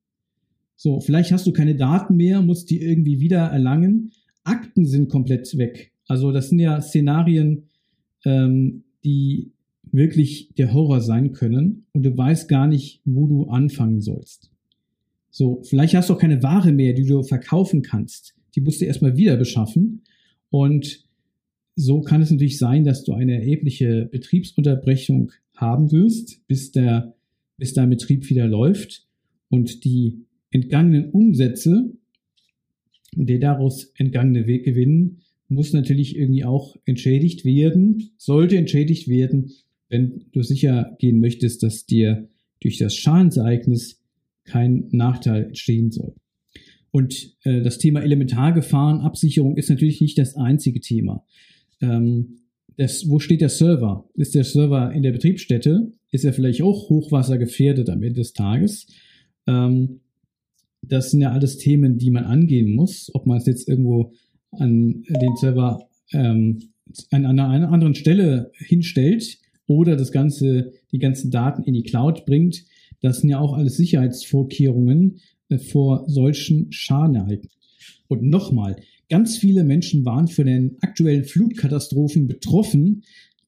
So, 0.76 1.00
vielleicht 1.00 1.32
hast 1.32 1.46
du 1.46 1.52
keine 1.52 1.74
Daten 1.74 2.16
mehr, 2.16 2.40
musst 2.40 2.70
die 2.70 2.80
irgendwie 2.80 3.20
wieder 3.20 3.46
erlangen. 3.46 4.12
Akten 4.44 4.86
sind 4.86 5.08
komplett 5.08 5.58
weg. 5.58 5.92
Also 6.06 6.30
das 6.30 6.50
sind 6.50 6.60
ja 6.60 6.80
Szenarien, 6.80 7.64
ähm, 8.24 8.84
die 9.04 9.52
wirklich 9.96 10.50
der 10.56 10.72
Horror 10.72 11.00
sein 11.00 11.32
können 11.32 11.86
und 11.92 12.04
du 12.04 12.16
weißt 12.16 12.48
gar 12.48 12.66
nicht, 12.66 13.00
wo 13.04 13.26
du 13.26 13.44
anfangen 13.46 14.00
sollst. 14.00 14.50
So, 15.30 15.62
vielleicht 15.64 15.94
hast 15.94 16.08
du 16.08 16.14
auch 16.14 16.18
keine 16.18 16.42
Ware 16.42 16.72
mehr, 16.72 16.92
die 16.92 17.04
du 17.04 17.22
verkaufen 17.22 17.82
kannst. 17.82 18.34
Die 18.54 18.60
musst 18.60 18.80
du 18.80 18.84
erstmal 18.84 19.16
wieder 19.16 19.36
beschaffen 19.36 20.02
und 20.50 21.04
so 21.74 22.00
kann 22.00 22.22
es 22.22 22.30
natürlich 22.30 22.58
sein, 22.58 22.84
dass 22.84 23.04
du 23.04 23.12
eine 23.12 23.34
erhebliche 23.34 24.08
Betriebsunterbrechung 24.10 25.32
haben 25.56 25.92
wirst, 25.92 26.46
bis 26.46 26.72
der, 26.72 27.14
bis 27.58 27.74
dein 27.74 27.90
Betrieb 27.90 28.28
wieder 28.30 28.46
läuft 28.46 29.06
und 29.48 29.84
die 29.84 30.24
entgangenen 30.50 31.10
Umsätze 31.10 31.90
und 33.16 33.28
der 33.28 33.38
daraus 33.38 33.92
entgangene 33.96 34.44
Gewinn 34.44 35.18
muss 35.48 35.72
natürlich 35.72 36.16
irgendwie 36.16 36.44
auch 36.44 36.76
entschädigt 36.84 37.44
werden, 37.44 38.10
sollte 38.16 38.56
entschädigt 38.56 39.08
werden, 39.08 39.52
wenn 39.88 40.26
du 40.32 40.42
sicher 40.42 40.96
gehen 40.98 41.20
möchtest, 41.20 41.62
dass 41.62 41.86
dir 41.86 42.28
durch 42.60 42.78
das 42.78 42.94
Schadensereignis 42.94 44.00
kein 44.44 44.88
Nachteil 44.90 45.44
entstehen 45.44 45.90
soll. 45.90 46.14
Und 46.90 47.36
äh, 47.44 47.62
das 47.62 47.78
Thema 47.78 48.00
Elementargefahrenabsicherung 48.02 49.56
ist 49.56 49.70
natürlich 49.70 50.00
nicht 50.00 50.18
das 50.18 50.36
einzige 50.36 50.80
Thema. 50.80 51.24
Ähm, 51.80 52.38
das, 52.76 53.08
wo 53.08 53.18
steht 53.18 53.40
der 53.40 53.48
Server? 53.48 54.08
Ist 54.14 54.34
der 54.34 54.44
Server 54.44 54.92
in 54.92 55.02
der 55.02 55.12
Betriebsstätte? 55.12 55.92
Ist 56.10 56.24
er 56.24 56.32
vielleicht 56.32 56.62
auch 56.62 56.88
hochwassergefährdet 56.88 57.90
am 57.90 58.02
Ende 58.02 58.20
des 58.20 58.32
Tages? 58.32 58.86
Ähm, 59.46 60.00
das 60.82 61.10
sind 61.10 61.20
ja 61.20 61.32
alles 61.32 61.58
Themen, 61.58 61.98
die 61.98 62.10
man 62.10 62.24
angehen 62.24 62.74
muss. 62.74 63.10
Ob 63.14 63.26
man 63.26 63.38
es 63.38 63.46
jetzt 63.46 63.68
irgendwo 63.68 64.12
an 64.52 65.02
den 65.02 65.36
Server 65.36 65.88
ähm, 66.12 66.70
an 67.10 67.26
einer, 67.26 67.48
einer 67.48 67.72
anderen 67.72 67.94
Stelle 67.94 68.52
hinstellt 68.54 69.38
oder 69.66 69.96
das 69.96 70.12
Ganze, 70.12 70.72
die 70.92 70.98
ganzen 70.98 71.30
Daten 71.30 71.62
in 71.64 71.74
die 71.74 71.82
Cloud 71.82 72.26
bringt, 72.26 72.64
das 73.00 73.20
sind 73.20 73.30
ja 73.30 73.40
auch 73.40 73.54
alles 73.54 73.76
Sicherheitsvorkehrungen 73.76 75.20
äh, 75.48 75.58
vor 75.58 76.04
solchen 76.08 76.72
Schadenereignissen. 76.72 77.50
Und 78.08 78.22
nochmal, 78.22 78.76
Ganz 79.08 79.36
viele 79.36 79.62
Menschen 79.62 80.04
waren 80.04 80.26
von 80.26 80.46
den 80.46 80.76
aktuellen 80.80 81.24
Flutkatastrophen 81.24 82.26
betroffen, 82.26 83.02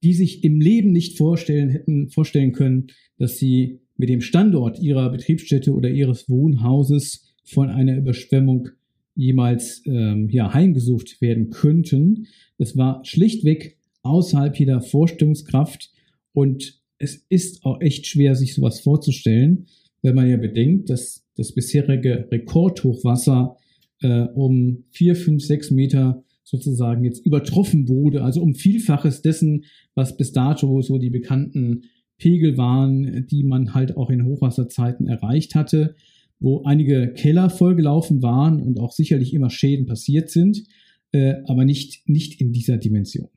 die 0.04 0.14
sich 0.14 0.44
im 0.44 0.60
Leben 0.60 0.92
nicht 0.92 1.18
vorstellen 1.18 1.70
hätten 1.70 2.08
vorstellen 2.10 2.52
können, 2.52 2.86
dass 3.18 3.38
sie 3.38 3.80
mit 3.96 4.08
dem 4.08 4.20
Standort 4.20 4.78
ihrer 4.78 5.10
Betriebsstätte 5.10 5.74
oder 5.74 5.90
ihres 5.90 6.28
Wohnhauses 6.28 7.34
von 7.42 7.70
einer 7.70 7.96
Überschwemmung 7.96 8.68
jemals 9.16 9.82
ähm, 9.86 10.28
ja, 10.30 10.54
heimgesucht 10.54 11.20
werden 11.20 11.50
könnten. 11.50 12.28
Es 12.58 12.76
war 12.76 13.04
schlichtweg 13.04 13.78
außerhalb 14.02 14.56
jeder 14.56 14.80
Vorstellungskraft 14.80 15.90
und 16.38 16.80
es 16.98 17.26
ist 17.28 17.64
auch 17.64 17.80
echt 17.80 18.06
schwer, 18.06 18.36
sich 18.36 18.54
sowas 18.54 18.78
vorzustellen, 18.78 19.66
wenn 20.02 20.14
man 20.14 20.30
ja 20.30 20.36
bedenkt, 20.36 20.88
dass 20.88 21.26
das 21.36 21.52
bisherige 21.52 22.28
Rekordhochwasser 22.30 23.56
äh, 24.02 24.22
um 24.36 24.84
vier, 24.92 25.16
fünf, 25.16 25.42
sechs 25.42 25.72
Meter 25.72 26.22
sozusagen 26.44 27.02
jetzt 27.02 27.26
übertroffen 27.26 27.88
wurde, 27.88 28.22
also 28.22 28.40
um 28.40 28.54
Vielfaches 28.54 29.20
dessen, 29.20 29.64
was 29.96 30.16
bis 30.16 30.30
dato 30.30 30.80
so 30.80 30.98
die 30.98 31.10
bekannten 31.10 31.82
Pegel 32.18 32.56
waren, 32.56 33.26
die 33.26 33.42
man 33.42 33.74
halt 33.74 33.96
auch 33.96 34.08
in 34.08 34.24
Hochwasserzeiten 34.24 35.08
erreicht 35.08 35.56
hatte, 35.56 35.96
wo 36.38 36.62
einige 36.62 37.12
Keller 37.14 37.50
vollgelaufen 37.50 38.22
waren 38.22 38.62
und 38.62 38.78
auch 38.78 38.92
sicherlich 38.92 39.34
immer 39.34 39.50
Schäden 39.50 39.86
passiert 39.86 40.30
sind, 40.30 40.62
äh, 41.10 41.34
aber 41.46 41.64
nicht, 41.64 42.08
nicht 42.08 42.40
in 42.40 42.52
dieser 42.52 42.76
Dimension. 42.76 43.28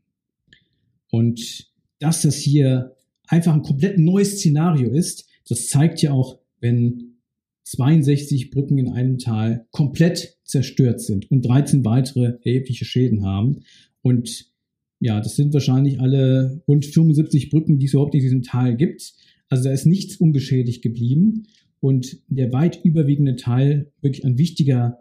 Und 1.10 1.71
dass 2.02 2.24
das 2.24 2.36
hier 2.36 2.96
einfach 3.28 3.54
ein 3.54 3.62
komplett 3.62 3.98
neues 3.98 4.38
Szenario 4.38 4.92
ist, 4.92 5.28
das 5.48 5.68
zeigt 5.68 6.02
ja 6.02 6.12
auch, 6.12 6.40
wenn 6.60 7.20
62 7.64 8.52
Brücken 8.52 8.78
in 8.78 8.90
einem 8.90 9.18
Tal 9.18 9.66
komplett 9.72 10.38
zerstört 10.44 11.00
sind 11.00 11.32
und 11.32 11.46
13 11.46 11.86
weitere 11.86 12.38
erhebliche 12.44 12.86
Schäden 12.86 13.24
haben. 13.24 13.62
Und 14.02 14.52
ja, 15.00 15.22
das 15.22 15.36
sind 15.36 15.54
wahrscheinlich 15.54 16.00
alle 16.00 16.62
rund 16.68 16.86
75 16.86 17.50
Brücken, 17.50 17.80
die 17.80 17.86
es 17.86 17.94
überhaupt 17.94 18.14
in 18.14 18.22
diesem 18.22 18.44
Tal 18.44 18.76
gibt. 18.76 19.14
Also 19.50 19.66
da 19.66 19.72
ist 19.72 19.86
nichts 19.86 20.18
unbeschädigt 20.18 20.82
geblieben. 20.82 21.48
Und 21.80 22.20
der 22.28 22.52
weit 22.52 22.84
überwiegende 22.84 23.36
Teil 23.36 23.92
wirklich 24.02 24.26
an 24.26 24.38
wichtiger 24.38 25.00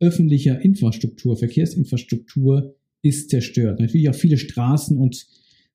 öffentlicher 0.00 0.60
Infrastruktur, 0.60 1.36
Verkehrsinfrastruktur 1.36 2.74
ist 3.02 3.30
zerstört. 3.30 3.80
Natürlich 3.80 4.08
auch 4.08 4.14
viele 4.14 4.38
Straßen 4.38 4.96
und 4.96 5.26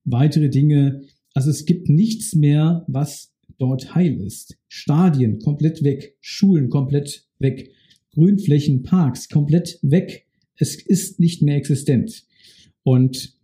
weitere 0.05 0.49
Dinge. 0.49 1.01
Also 1.33 1.49
es 1.49 1.65
gibt 1.65 1.89
nichts 1.89 2.33
mehr, 2.35 2.85
was 2.87 3.33
dort 3.57 3.95
heil 3.95 4.21
ist. 4.21 4.57
Stadien 4.67 5.39
komplett 5.39 5.83
weg, 5.83 6.15
Schulen 6.21 6.69
komplett 6.69 7.25
weg, 7.39 7.71
Grünflächen, 8.11 8.83
Parks 8.83 9.29
komplett 9.29 9.79
weg. 9.81 10.25
Es 10.55 10.75
ist 10.75 11.19
nicht 11.19 11.41
mehr 11.41 11.57
existent. 11.57 12.23
Und 12.83 13.35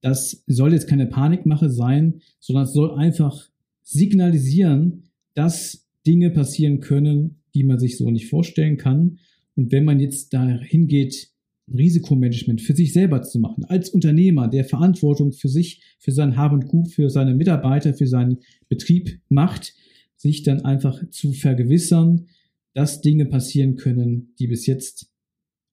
das 0.00 0.42
soll 0.46 0.72
jetzt 0.72 0.88
keine 0.88 1.06
Panikmache 1.06 1.70
sein, 1.70 2.20
sondern 2.40 2.64
es 2.64 2.72
soll 2.72 2.92
einfach 2.92 3.48
signalisieren, 3.82 5.04
dass 5.34 5.86
Dinge 6.06 6.30
passieren 6.30 6.80
können, 6.80 7.42
die 7.54 7.64
man 7.64 7.78
sich 7.78 7.96
so 7.96 8.10
nicht 8.10 8.28
vorstellen 8.28 8.76
kann. 8.76 9.18
Und 9.54 9.72
wenn 9.72 9.84
man 9.84 10.00
jetzt 10.00 10.32
dahin 10.32 10.86
geht, 10.86 11.30
Risikomanagement 11.72 12.60
für 12.60 12.74
sich 12.74 12.92
selber 12.92 13.22
zu 13.22 13.38
machen, 13.38 13.64
als 13.64 13.90
Unternehmer, 13.90 14.48
der 14.48 14.64
Verantwortung 14.64 15.32
für 15.32 15.48
sich, 15.48 15.82
für 15.98 16.12
sein 16.12 16.36
Hab 16.36 16.52
und 16.52 16.68
Gut, 16.68 16.88
für 16.90 17.10
seine 17.10 17.34
Mitarbeiter, 17.34 17.94
für 17.94 18.06
seinen 18.06 18.38
Betrieb 18.68 19.20
macht, 19.28 19.74
sich 20.16 20.42
dann 20.42 20.64
einfach 20.64 21.08
zu 21.10 21.32
vergewissern, 21.32 22.26
dass 22.74 23.00
Dinge 23.00 23.26
passieren 23.26 23.76
können, 23.76 24.34
die 24.38 24.46
bis 24.46 24.66
jetzt 24.66 25.10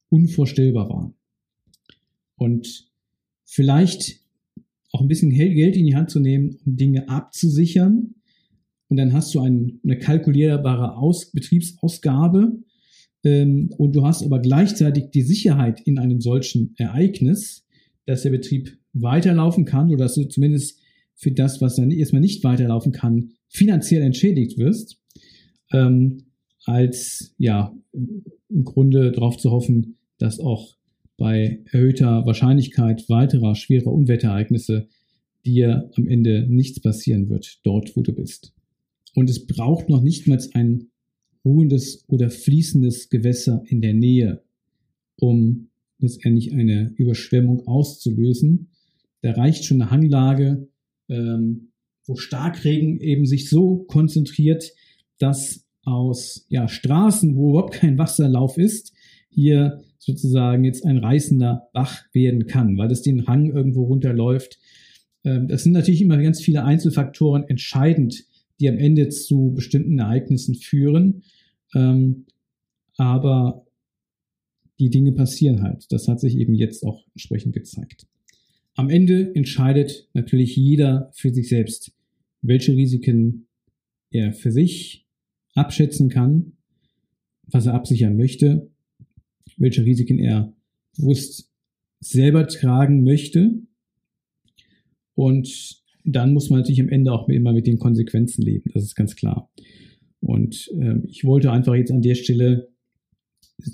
unvorstellbar 0.10 0.90
waren. 0.90 1.14
Und 2.36 2.88
vielleicht 3.46 4.22
auch 4.92 5.02
ein 5.02 5.08
bisschen 5.08 5.32
Geld 5.32 5.76
in 5.76 5.86
die 5.86 5.96
Hand 5.96 6.10
zu 6.10 6.20
nehmen, 6.20 6.58
um 6.66 6.76
Dinge 6.76 7.10
abzusichern. 7.10 8.16
Und 8.90 8.98
dann 8.98 9.14
hast 9.14 9.34
du 9.34 9.40
ein, 9.40 9.80
eine 9.84 9.98
kalkulierbare 9.98 10.96
Aus 10.96 11.32
Betriebsausgabe, 11.32 12.60
und 13.24 13.96
du 13.96 14.06
hast 14.06 14.24
aber 14.24 14.40
gleichzeitig 14.40 15.12
die 15.12 15.22
Sicherheit 15.22 15.82
in 15.82 15.98
einem 15.98 16.20
solchen 16.20 16.74
Ereignis, 16.78 17.66
dass 18.06 18.24
der 18.24 18.32
Betrieb 18.32 18.78
weiterlaufen 18.92 19.66
kann 19.66 19.90
oder 19.90 20.06
dass 20.06 20.16
du 20.16 20.26
zumindest 20.26 20.80
für 21.16 21.32
das, 21.32 21.62
was 21.62 21.76
dann 21.76 21.92
erstmal 21.92 22.22
nicht 22.22 22.44
weiterlaufen 22.44 22.92
kann, 22.92 23.32
finanziell 23.48 24.02
entschädigt 24.02 24.58
wirst, 24.58 25.00
ähm, 25.72 26.26
als 26.66 27.34
ja 27.38 27.74
im 27.94 28.64
Grunde 28.64 29.12
darauf 29.12 29.38
zu 29.38 29.52
hoffen, 29.52 29.98
dass 30.18 30.40
auch 30.40 30.76
bei 31.18 31.62
erhöhter 31.72 32.26
Wahrscheinlichkeit 32.26 33.08
weiterer 33.10 33.56
schwerer 33.56 33.92
Unwetterereignisse 33.92 34.88
dir 35.46 35.90
am 35.96 36.08
Ende 36.08 36.46
nichts 36.50 36.80
passieren 36.82 37.30
wird, 37.30 37.60
dort 37.64 37.96
wo 37.96 38.02
du 38.02 38.14
bist. 38.14 38.54
Und 39.16 39.30
es 39.30 39.46
braucht 39.46 39.90
noch 39.90 40.02
nicht 40.02 40.28
mal 40.28 40.40
ein 40.54 40.90
ruhendes 41.46 42.04
oder 42.08 42.30
fließendes 42.30 43.10
Gewässer 43.10 43.64
in 43.68 43.82
der 43.82 43.94
Nähe, 43.94 44.44
um 45.20 45.70
letztendlich 46.00 46.54
eine 46.54 46.94
Überschwemmung 46.96 47.68
auszulösen. 47.68 48.70
Da 49.22 49.32
reicht 49.32 49.66
schon 49.66 49.82
eine 49.82 49.92
Hanglage, 49.92 50.68
ähm, 51.10 51.70
wo 52.06 52.16
Starkregen 52.16 53.00
eben 53.00 53.26
sich 53.26 53.50
so 53.50 53.78
konzentriert, 53.78 54.74
dass 55.18 55.66
aus 55.84 56.46
ja, 56.50 56.68
Straßen, 56.68 57.36
wo 57.36 57.52
überhaupt 57.52 57.76
kein 57.76 57.98
Wasserlauf 57.98 58.58
ist, 58.58 58.94
hier 59.30 59.82
sozusagen 59.98 60.64
jetzt 60.64 60.86
ein 60.86 60.98
reißender 60.98 61.70
Bach 61.74 62.04
werden 62.14 62.46
kann, 62.46 62.78
weil 62.78 62.92
es 62.92 63.02
den 63.02 63.28
Hang 63.28 63.52
irgendwo 63.52 63.84
runterläuft. 63.84 64.60
Ähm, 65.24 65.48
das 65.48 65.64
sind 65.64 65.74
natürlich 65.74 66.02
immer 66.02 66.22
ganz 66.22 66.42
viele 66.42 66.64
Einzelfaktoren 66.64 67.44
entscheidend, 67.48 68.26
die 68.60 68.70
am 68.70 68.78
Ende 68.78 69.10
zu 69.10 69.54
bestimmten 69.56 70.00
Ereignissen 70.00 70.56
führen. 70.56 71.24
Ähm, 71.74 72.26
aber 72.98 73.66
die 74.80 74.90
Dinge 74.90 75.12
passieren 75.12 75.62
halt. 75.64 75.92
Das 75.92 76.08
hat 76.08 76.20
sich 76.20 76.38
eben 76.38 76.54
jetzt 76.54 76.84
auch 76.84 77.06
entsprechend 77.14 77.54
gezeigt. 77.54 78.08
Am 78.76 78.90
Ende 78.90 79.34
entscheidet 79.36 80.10
natürlich 80.14 80.56
jeder 80.56 81.12
für 81.14 81.32
sich 81.32 81.50
selbst, 81.50 81.92
welche 82.42 82.76
Risiken 82.76 83.48
er 84.10 84.34
für 84.34 84.52
sich 84.52 85.06
abschätzen 85.54 86.10
kann, 86.10 86.54
was 87.44 87.68
er 87.68 87.74
absichern 87.76 88.18
möchte, 88.18 88.70
welche 89.58 89.86
Risiken 89.86 90.20
er 90.20 90.54
bewusst 90.98 91.52
selber 92.00 92.48
tragen 92.48 93.04
möchte. 93.04 93.62
Und 95.16 95.83
dann 96.04 96.34
muss 96.34 96.50
man 96.50 96.60
natürlich 96.60 96.82
am 96.82 96.90
Ende 96.90 97.12
auch 97.12 97.28
immer 97.30 97.54
mit 97.54 97.68
den 97.68 97.80
Konsequenzen 97.80 98.42
leben, 98.42 98.72
das 98.74 98.84
ist 98.84 98.96
ganz 98.96 99.16
klar. 99.16 99.50
Und 100.20 100.72
äh, 100.80 101.00
ich 101.08 101.26
wollte 101.26 101.52
einfach 101.52 101.76
jetzt 101.76 101.92
an 101.92 102.02
der 102.02 102.16
Stelle 102.16 102.70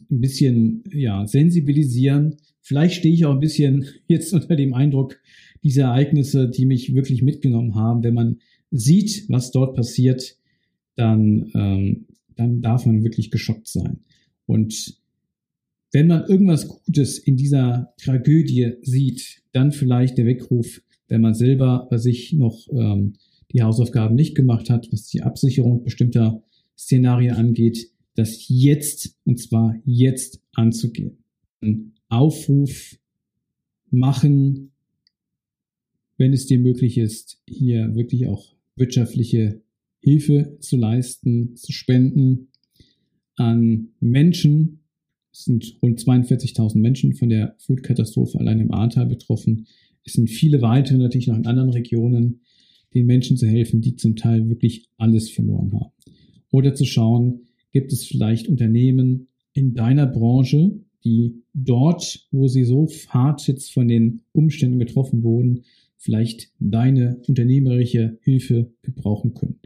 ein 0.10 0.22
bisschen 0.22 0.84
ja, 0.92 1.26
sensibilisieren. 1.26 2.38
Vielleicht 2.62 2.96
stehe 2.96 3.14
ich 3.14 3.26
auch 3.26 3.34
ein 3.34 3.40
bisschen 3.40 3.86
jetzt 4.08 4.34
unter 4.34 4.56
dem 4.56 4.74
Eindruck 4.74 5.20
dieser 5.64 5.84
Ereignisse, 5.84 6.50
die 6.50 6.66
mich 6.66 6.94
wirklich 6.94 7.22
mitgenommen 7.22 7.76
haben. 7.76 8.04
Wenn 8.04 8.14
man 8.14 8.40
sieht, 8.72 9.26
was 9.30 9.52
dort 9.52 9.76
passiert, 9.76 10.38
dann, 10.96 11.52
ähm, 11.54 12.06
dann 12.36 12.62
darf 12.62 12.86
man 12.86 13.04
wirklich 13.04 13.32
geschockt 13.32 13.68
sein. 13.68 14.00
Und 14.46 15.00
wenn 15.92 16.08
man 16.08 16.26
irgendwas 16.28 16.68
Gutes 16.68 17.18
in 17.18 17.36
dieser 17.36 17.94
Tragödie 17.98 18.74
sieht, 18.82 19.42
dann 19.52 19.72
vielleicht 19.72 20.18
der 20.18 20.26
Weckruf, 20.26 20.82
wenn 21.10 21.22
man 21.22 21.34
selber 21.34 21.88
bei 21.90 21.98
sich 21.98 22.34
noch 22.34 22.68
ähm, 22.72 23.14
die 23.52 23.64
Hausaufgaben 23.64 24.16
nicht 24.16 24.36
gemacht 24.36 24.70
hat, 24.70 24.88
was 24.92 25.08
die 25.08 25.24
Absicherung 25.24 25.84
bestimmter 25.84 26.42
Szenarien 26.78 27.36
angeht, 27.36 27.90
das 28.16 28.46
jetzt, 28.48 29.18
und 29.26 29.40
zwar 29.40 29.76
jetzt 29.86 30.42
anzugehen. 30.54 31.18
Ein 31.62 31.94
Aufruf 32.10 32.98
machen, 33.90 34.72
wenn 36.18 36.34
es 36.34 36.46
dir 36.46 36.60
möglich 36.60 36.98
ist, 36.98 37.42
hier 37.48 37.96
wirklich 37.96 38.28
auch 38.28 38.56
wirtschaftliche 38.76 39.62
Hilfe 40.02 40.58
zu 40.60 40.78
leisten, 40.78 41.56
zu 41.56 41.72
spenden 41.72 42.50
an 43.36 43.90
Menschen. 44.00 44.80
Es 45.32 45.46
sind 45.46 45.78
rund 45.82 46.00
42.000 46.00 46.78
Menschen 46.78 47.14
von 47.16 47.30
der 47.30 47.56
Flutkatastrophe 47.60 48.40
allein 48.40 48.60
im 48.60 48.74
Ahrtal 48.74 49.06
betroffen. 49.06 49.68
Es 50.10 50.14
sind 50.14 50.30
viele 50.30 50.62
weitere 50.64 50.98
natürlich 50.98 51.28
noch 51.28 51.38
in 51.38 51.46
anderen 51.46 51.70
Regionen, 51.70 52.42
den 52.96 53.06
Menschen 53.06 53.38
zu 53.38 53.46
helfen, 53.46 53.82
die 53.82 53.96
zum 53.96 54.16
Teil 54.16 54.50
wirklich 54.50 54.90
alles 54.98 55.30
verloren 55.30 55.72
haben. 55.74 55.92
Oder 56.52 56.74
zu 56.74 56.86
schauen, 56.86 57.42
gibt 57.72 57.94
es 57.94 58.06
vielleicht 58.06 58.48
Unternehmen 58.48 59.28
in 59.54 59.76
deiner 59.76 60.08
Branche, 60.08 60.80
die 61.04 61.44
dort, 61.54 62.28
wo 62.32 62.48
sie 62.48 62.64
so 62.64 62.88
hart 63.10 63.48
jetzt 63.48 63.72
von 63.72 63.88
den 63.88 64.22
Umständen 64.32 64.80
getroffen 64.80 65.22
wurden, 65.22 65.62
vielleicht 65.98 66.50
deine 66.60 67.22
unternehmerische 67.28 68.18
Hilfe 68.24 68.72
gebrauchen 68.82 69.36
können. 69.36 69.60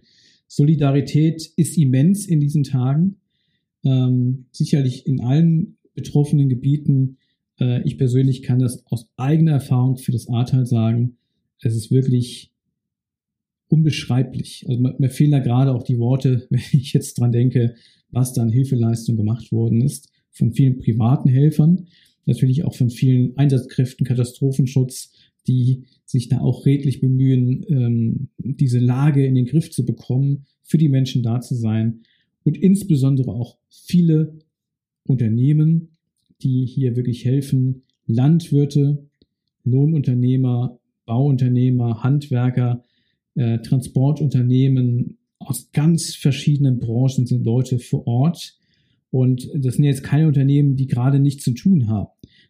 Solidarität 0.48 1.54
ist 1.56 1.78
immens 1.78 2.26
in 2.26 2.42
diesen 2.42 2.64
Tagen. 2.64 3.16
Ähm, 3.86 4.46
sicherlich 4.52 5.08
in 5.08 5.22
allen 5.22 5.78
betroffenen 5.96 6.50
Gebieten. 6.50 7.18
Äh, 7.64 7.82
ich 7.84 7.98
persönlich 7.98 8.44
kann 8.44 8.60
das 8.60 8.86
aus 8.88 9.10
eigener 9.16 9.54
Erfahrung 9.54 9.98
für 9.98 10.12
das 10.12 10.28
Ahrtal 10.28 10.66
sagen. 10.66 11.18
Es 11.62 11.76
ist 11.76 11.92
wirklich 11.92 12.52
unbeschreiblich. 13.70 14.66
Also 14.68 14.82
mir 14.82 15.10
fehlen 15.10 15.32
da 15.32 15.40
gerade 15.40 15.74
auch 15.74 15.84
die 15.84 15.98
Worte, 15.98 16.46
wenn 16.50 16.62
ich 16.74 16.94
jetzt 16.94 17.20
dran 17.20 17.32
denke, 17.32 17.76
was 18.12 18.34
dann 18.34 18.50
Hilfeleistung 18.50 19.16
gemacht 19.16 19.52
worden 19.52 19.82
ist 19.82 20.10
von 20.32 20.52
vielen 20.52 20.78
privaten 20.78 21.30
Helfern, 21.30 21.88
natürlich 22.26 22.64
auch 22.64 22.76
von 22.76 22.90
vielen 22.90 23.38
Einsatzkräften, 23.38 24.06
Katastrophenschutz, 24.06 25.14
die 25.48 25.84
sich 26.06 26.30
da 26.30 26.40
auch 26.40 26.66
redlich 26.66 27.02
bemühen, 27.02 27.66
ähm, 27.68 28.30
diese 28.38 28.80
Lage 28.80 29.26
in 29.26 29.36
den 29.36 29.46
Griff 29.46 29.72
zu 29.72 29.86
bekommen, 29.86 30.46
für 30.64 30.78
die 30.78 30.90
Menschen 30.90 31.22
da 31.24 31.42
zu 31.42 31.56
sein 31.56 32.02
und 32.44 32.58
insbesondere 32.58 33.32
auch 33.32 33.58
viele 33.70 34.40
Unternehmen, 35.06 35.93
die 36.44 36.66
hier 36.66 36.96
wirklich 36.96 37.26
helfen, 37.26 37.84
Landwirte, 38.06 39.06
Lohnunternehmer, 39.64 40.80
Bauunternehmer, 41.06 42.04
Handwerker, 42.04 42.84
äh, 43.36 43.60
Transportunternehmen 43.60 45.18
aus 45.40 45.72
ganz 45.72 46.16
verschiedenen 46.16 46.80
Branchen 46.80 47.26
sind 47.26 47.46
Leute 47.46 47.80
vor 47.80 48.08
Ort. 48.08 48.58
Und 49.12 49.50
das 49.56 49.76
sind 49.76 49.84
jetzt 49.84 50.04
keine 50.04 50.28
Unternehmen, 50.28 50.76
die 50.76 50.88
gerade 50.88 51.20
nichts 51.20 51.44
zu 51.44 51.52
tun 51.52 51.88
haben. 51.88 52.10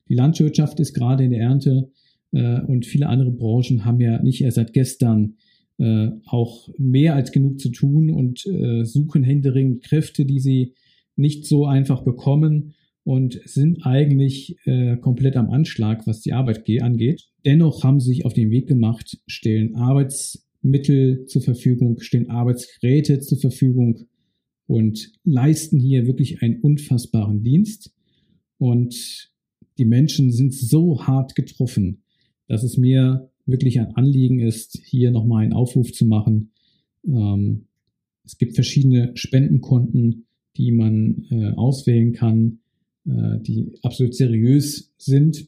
Die 0.10 0.15
Landwirtschaft 0.15 0.79
ist 0.79 0.93
gerade 0.93 1.23
in 1.23 1.32
der 1.32 1.41
Ernte 1.41 1.91
äh, 2.32 2.62
und 2.62 2.86
viele 2.86 3.08
andere 3.08 3.32
Branchen 3.32 3.86
haben 3.86 3.99
ja 3.99 4.21
nicht 4.21 4.41
erst 4.41 4.56
seit 4.56 4.73
gestern 4.73 5.36
äh, 5.77 6.10
auch 6.25 6.69
mehr 6.77 7.15
als 7.15 7.32
genug 7.32 7.60
zu 7.60 7.69
tun 7.69 8.10
und 8.12 8.45
äh, 8.45 8.84
suchen 8.86 9.23
händeringend 9.23 9.84
Kräfte, 9.84 10.25
die 10.25 10.39
sie 10.39 10.73
nicht 11.15 11.45
so 11.45 11.65
einfach 11.65 12.03
bekommen 12.03 12.75
und 13.04 13.39
sind 13.46 13.86
eigentlich 13.86 14.56
äh, 14.66 14.98
komplett 14.98 15.36
am 15.36 15.50
Anschlag, 15.50 16.08
was 16.08 16.22
die 16.22 16.34
Arbeit 16.34 16.63
angeht. 16.82 17.28
Dennoch 17.46 17.84
haben 17.84 18.00
sie 18.00 18.10
sich 18.10 18.26
auf 18.26 18.34
den 18.34 18.50
Weg 18.50 18.68
gemacht, 18.68 19.20
stellen 19.28 19.76
Arbeitsmittel 19.76 21.26
zur 21.26 21.42
Verfügung, 21.42 22.00
stellen 22.00 22.30
Arbeitsgeräte 22.30 23.20
zur 23.20 23.39
Verfügung 23.39 24.08
und 24.68 25.12
leisten 25.26 25.80
hier 25.80 26.08
wirklich 26.08 26.42
einen 26.42 26.62
unfassbaren 26.62 27.44
Dienst. 27.44 27.94
Und 28.58 29.32
die 29.78 29.86
Menschen 29.86 30.32
sind 30.32 30.54
so 30.54 31.06
hart 31.06 31.36
getroffen, 31.36 32.04
dass 32.48 32.63
es 32.63 32.78
mir 32.78 33.30
wirklich 33.46 33.80
ein 33.80 33.96
Anliegen 33.96 34.39
ist, 34.39 34.80
hier 34.86 35.12
nochmal 35.12 35.44
einen 35.44 35.54
Aufruf 35.54 35.92
zu 35.92 36.06
machen. 36.06 36.52
Ähm, 37.06 37.66
es 38.24 38.38
gibt 38.38 38.56
verschiedene 38.56 39.12
Spendenkonten, 39.16 40.28
die 40.56 40.72
man 40.72 41.26
äh, 41.30 41.52
auswählen 41.52 42.13
kann, 42.13 42.60
äh, 43.06 43.39
die 43.42 43.72
absolut 43.82 44.16
seriös 44.16 44.94
sind 44.98 45.48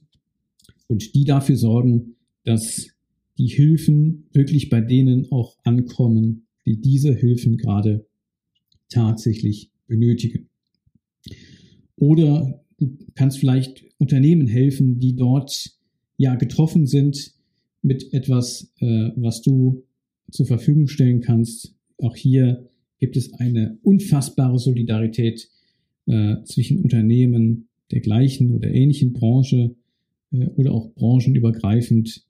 und 0.88 1.15
die 1.15 1.26
dafür 1.26 1.56
sorgen, 1.56 2.15
dass 2.44 2.88
die 3.38 3.48
Hilfen 3.48 4.28
wirklich 4.34 4.70
bei 4.70 4.82
denen 4.82 5.32
auch 5.32 5.58
ankommen, 5.63 6.48
die 6.65 6.80
diese 6.80 7.13
Hilfen 7.13 7.58
gerade 7.58 8.06
tatsächlich 8.89 9.72
benötigen. 9.88 10.50
Oder 11.98 12.63
du 12.78 12.98
kannst 13.13 13.39
vielleicht 13.39 13.86
Unternehmen 13.98 14.48
helfen, 14.48 15.00
die 15.00 15.15
dort 15.15 15.78
ja 16.18 16.36
getroffen 16.36 16.88
sind 16.88 17.34
mit 17.82 18.13
etwas, 18.13 18.74
äh, 18.80 19.12
was 19.15 19.41
du 19.41 19.84
zur 20.32 20.46
Verfügung 20.46 20.88
stellen 20.88 21.22
kannst. 21.22 21.76
Auch 21.98 22.15
hier 22.15 22.70
gibt 23.00 23.18
es 23.18 23.34
eine 23.34 23.78
unfassbare 23.84 24.60
Solidarität 24.60 25.50
äh, 26.08 26.44
zwischen 26.44 26.80
Unternehmen 26.80 27.68
der 27.91 28.02
gleichen 28.02 28.52
oder 28.52 28.70
ähnlichen 28.72 29.13
Branche 29.13 29.76
äh, 30.32 30.46
oder 30.56 30.72
auch 30.72 30.94
branchenübergreifend. 30.94 32.26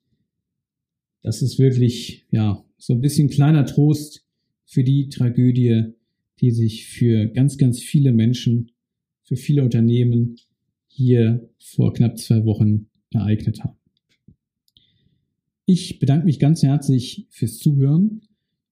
Das 1.21 1.41
ist 1.41 1.59
wirklich 1.59 2.25
ja 2.31 2.63
so 2.77 2.93
ein 2.93 3.01
bisschen 3.01 3.29
kleiner 3.29 3.65
Trost 3.65 4.25
für 4.65 4.83
die 4.83 5.09
Tragödie, 5.09 5.93
die 6.41 6.51
sich 6.51 6.87
für 6.87 7.27
ganz, 7.27 7.57
ganz 7.57 7.79
viele 7.79 8.11
Menschen, 8.11 8.71
für 9.23 9.35
viele 9.35 9.63
Unternehmen 9.63 10.37
hier 10.87 11.49
vor 11.57 11.93
knapp 11.93 12.17
zwei 12.19 12.45
Wochen 12.45 12.87
ereignet 13.11 13.63
haben. 13.63 13.77
Ich 15.65 15.99
bedanke 15.99 16.25
mich 16.25 16.39
ganz 16.39 16.61
herzlich 16.61 17.27
fürs 17.29 17.57
Zuhören. 17.57 18.21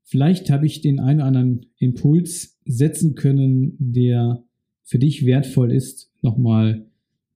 Vielleicht 0.04 0.50
habe 0.52 0.68
ich 0.68 0.82
den 0.82 1.00
einen 1.00 1.20
oder 1.20 1.28
anderen 1.28 1.66
Impuls 1.78 2.60
setzen 2.66 3.16
können, 3.16 3.76
der 3.80 4.44
für 4.84 5.00
dich 5.00 5.26
wertvoll 5.26 5.72
ist, 5.72 6.12
nochmal 6.22 6.86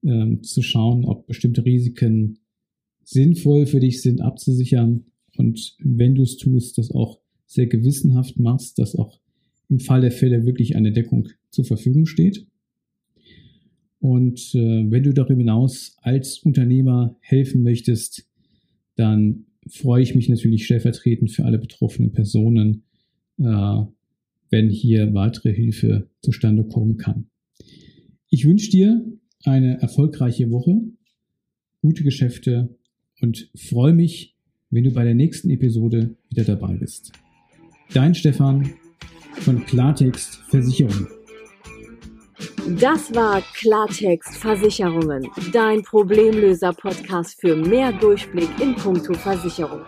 ähm, 0.03 0.43
zu 0.43 0.61
schauen, 0.61 1.05
ob 1.05 1.27
bestimmte 1.27 1.65
Risiken 1.65 2.39
sinnvoll 3.03 3.65
für 3.65 3.79
dich 3.79 4.01
sind, 4.01 4.21
abzusichern. 4.21 5.05
Und 5.37 5.75
wenn 5.79 6.15
du 6.15 6.23
es 6.23 6.37
tust, 6.37 6.77
das 6.77 6.91
auch 6.91 7.19
sehr 7.45 7.67
gewissenhaft 7.67 8.37
machst, 8.39 8.79
dass 8.79 8.95
auch 8.95 9.19
im 9.69 9.79
Fall 9.79 10.01
der 10.01 10.11
Fälle 10.11 10.45
wirklich 10.45 10.75
eine 10.75 10.91
Deckung 10.91 11.29
zur 11.49 11.65
Verfügung 11.65 12.05
steht. 12.05 12.45
Und 13.99 14.53
äh, 14.53 14.91
wenn 14.91 15.03
du 15.03 15.13
darüber 15.13 15.39
hinaus 15.39 15.97
als 16.01 16.39
Unternehmer 16.39 17.17
helfen 17.21 17.63
möchtest, 17.63 18.27
dann 18.95 19.45
freue 19.69 20.03
ich 20.03 20.15
mich 20.15 20.29
natürlich 20.29 20.65
stellvertretend 20.65 21.31
für 21.31 21.45
alle 21.45 21.57
betroffenen 21.57 22.11
Personen, 22.11 22.83
äh, 23.39 23.81
wenn 24.49 24.69
hier 24.69 25.13
weitere 25.13 25.53
Hilfe 25.53 26.09
zustande 26.21 26.63
kommen 26.63 26.97
kann. 26.97 27.29
Ich 28.29 28.45
wünsche 28.45 28.69
dir 28.69 29.05
eine 29.45 29.79
erfolgreiche 29.81 30.51
Woche, 30.51 30.81
gute 31.81 32.03
Geschäfte 32.03 32.75
und 33.21 33.49
freue 33.55 33.93
mich, 33.93 34.35
wenn 34.69 34.83
du 34.83 34.91
bei 34.91 35.05
der 35.05 35.15
nächsten 35.15 35.49
Episode 35.49 36.13
wieder 36.29 36.43
dabei 36.43 36.75
bist. 36.75 37.13
Dein 37.93 38.13
Stefan 38.13 38.73
von 39.31 39.63
Klartext 39.65 40.41
Versicherung. 40.49 41.07
Das 42.77 43.15
war 43.15 43.41
Klartext 43.53 44.35
Versicherungen, 44.35 45.29
dein 45.53 45.81
Problemlöser-Podcast 45.83 47.39
für 47.39 47.55
mehr 47.55 47.93
Durchblick 47.93 48.49
in 48.59 48.75
puncto 48.75 49.13
Versicherung. 49.13 49.83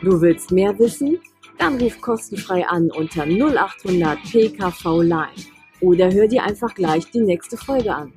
Du 0.00 0.20
willst 0.20 0.52
mehr 0.52 0.78
wissen? 0.78 1.18
Dann 1.58 1.80
ruf 1.80 2.00
kostenfrei 2.00 2.64
an 2.68 2.88
unter 2.92 3.24
0800 3.26 4.22
PKV 4.22 5.02
Line 5.02 5.53
oder 5.84 6.12
hör 6.12 6.26
dir 6.26 6.42
einfach 6.42 6.74
gleich 6.74 7.10
die 7.10 7.20
nächste 7.20 7.56
Folge 7.56 7.94
an. 7.94 8.12